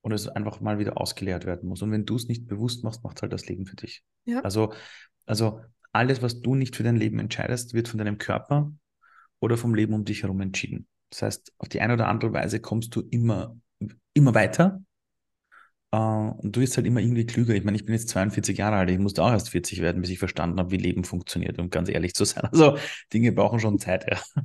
[0.06, 1.82] und es einfach mal wieder ausgeleert werden muss.
[1.82, 4.04] Und wenn du es nicht bewusst machst, macht halt das Leben für dich.
[4.24, 4.40] Ja.
[4.42, 4.72] Also,
[5.26, 8.72] also alles, was du nicht für dein Leben entscheidest, wird von deinem Körper
[9.40, 10.86] oder vom Leben um dich herum entschieden.
[11.10, 13.56] Das heißt, auf die eine oder andere Weise kommst du immer,
[14.14, 14.80] immer weiter.
[15.92, 17.54] Uh, und du wirst halt immer irgendwie klüger.
[17.54, 20.10] Ich meine, ich bin jetzt 42 Jahre alt, ich musste auch erst 40 werden, bis
[20.10, 22.44] ich verstanden habe, wie Leben funktioniert, um ganz ehrlich zu sein.
[22.44, 22.78] Also
[23.12, 24.42] Dinge brauchen schon Zeit, ja.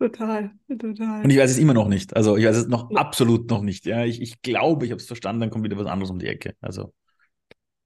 [0.00, 1.24] Total, total.
[1.24, 2.16] Und ich weiß es immer noch nicht.
[2.16, 3.84] Also ich weiß es noch absolut noch nicht.
[3.84, 6.26] Ja, ich, ich glaube, ich habe es verstanden, dann kommt wieder was anderes um die
[6.26, 6.54] Ecke.
[6.62, 6.94] Also.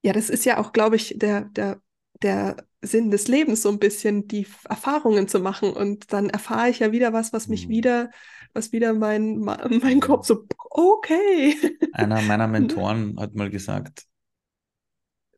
[0.03, 1.83] Ja, das ist ja auch, glaube ich, der, der,
[2.23, 5.73] der Sinn des Lebens, so ein bisschen die Erfahrungen zu machen.
[5.73, 7.71] Und dann erfahre ich ja wieder was, was mich mhm.
[7.71, 8.11] wieder,
[8.53, 11.57] was wieder mein, mein Kopf so, okay.
[11.95, 14.05] Einer meiner Mentoren hat mal gesagt,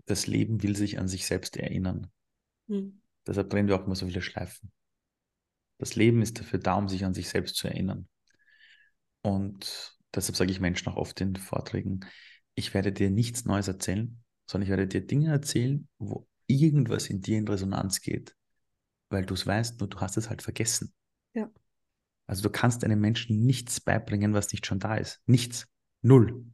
[0.05, 2.09] das Leben will sich an sich selbst erinnern.
[2.66, 3.01] Mhm.
[3.27, 4.70] Deshalb drehen wir auch immer so viele Schleifen.
[5.79, 8.09] Das Leben ist dafür da, um sich an sich selbst zu erinnern.
[9.22, 12.01] Und deshalb sage ich Menschen auch oft in Vorträgen,
[12.55, 17.20] ich werde dir nichts Neues erzählen, sondern ich werde dir Dinge erzählen, wo irgendwas in
[17.20, 18.35] dir in Resonanz geht,
[19.11, 20.95] weil du es weißt, nur du hast es halt vergessen.
[21.35, 21.51] Ja.
[22.27, 25.20] Also du kannst einem Menschen nichts beibringen, was nicht schon da ist.
[25.27, 25.66] Nichts.
[26.03, 26.47] Null.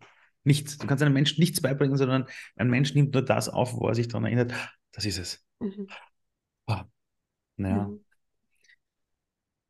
[0.45, 0.79] Nichts.
[0.79, 3.95] Du kannst einem Menschen nichts beibringen, sondern ein Mensch nimmt nur das auf, wo er
[3.95, 4.53] sich daran erinnert,
[4.91, 5.47] das ist es.
[5.61, 5.87] Mhm.
[6.67, 6.85] Ah.
[7.57, 7.89] Naja.
[7.89, 8.05] Mhm.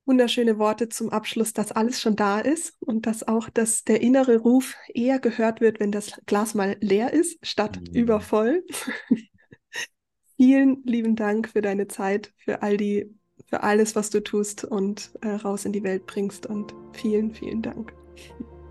[0.05, 4.39] Wunderschöne Worte zum Abschluss, dass alles schon da ist und dass auch dass der innere
[4.39, 7.95] Ruf eher gehört wird, wenn das Glas mal leer ist, statt mhm.
[7.95, 8.65] übervoll.
[10.37, 13.15] Vielen lieben Dank für deine Zeit, für all die,
[13.47, 16.47] für alles, was du tust und äh, raus in die Welt bringst.
[16.47, 17.93] Und vielen, vielen Dank.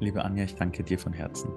[0.01, 1.49] Liebe Anja, ich danke dir von Herzen.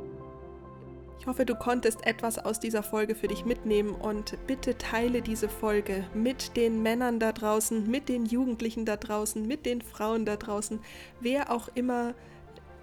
[1.25, 5.49] Ich hoffe, du konntest etwas aus dieser Folge für dich mitnehmen und bitte teile diese
[5.49, 10.37] Folge mit den Männern da draußen, mit den Jugendlichen da draußen, mit den Frauen da
[10.37, 10.81] draußen,
[11.21, 12.13] wer auch immer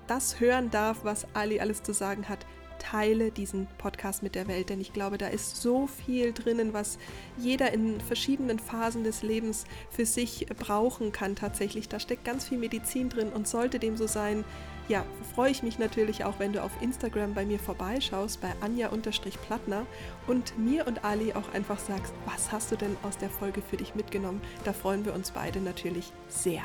[0.07, 2.47] das hören darf, was Ali alles zu sagen hat.
[2.79, 6.97] Teile diesen Podcast mit der Welt, denn ich glaube, da ist so viel drinnen, was
[7.37, 11.89] jeder in verschiedenen Phasen des Lebens für sich brauchen kann tatsächlich.
[11.89, 14.43] Da steckt ganz viel Medizin drin und sollte dem so sein,
[14.87, 19.85] ja, freue ich mich natürlich auch, wenn du auf Instagram bei mir vorbeischaust, bei Anja-Plattner
[20.27, 23.77] und mir und Ali auch einfach sagst, was hast du denn aus der Folge für
[23.77, 24.41] dich mitgenommen?
[24.65, 26.63] Da freuen wir uns beide natürlich sehr.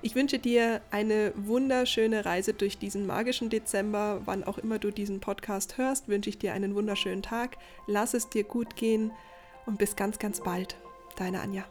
[0.00, 4.22] Ich wünsche dir eine wunderschöne Reise durch diesen magischen Dezember.
[4.24, 7.56] Wann auch immer du diesen Podcast hörst, wünsche ich dir einen wunderschönen Tag.
[7.88, 9.10] Lass es dir gut gehen
[9.66, 10.76] und bis ganz, ganz bald.
[11.16, 11.64] Deine Anja.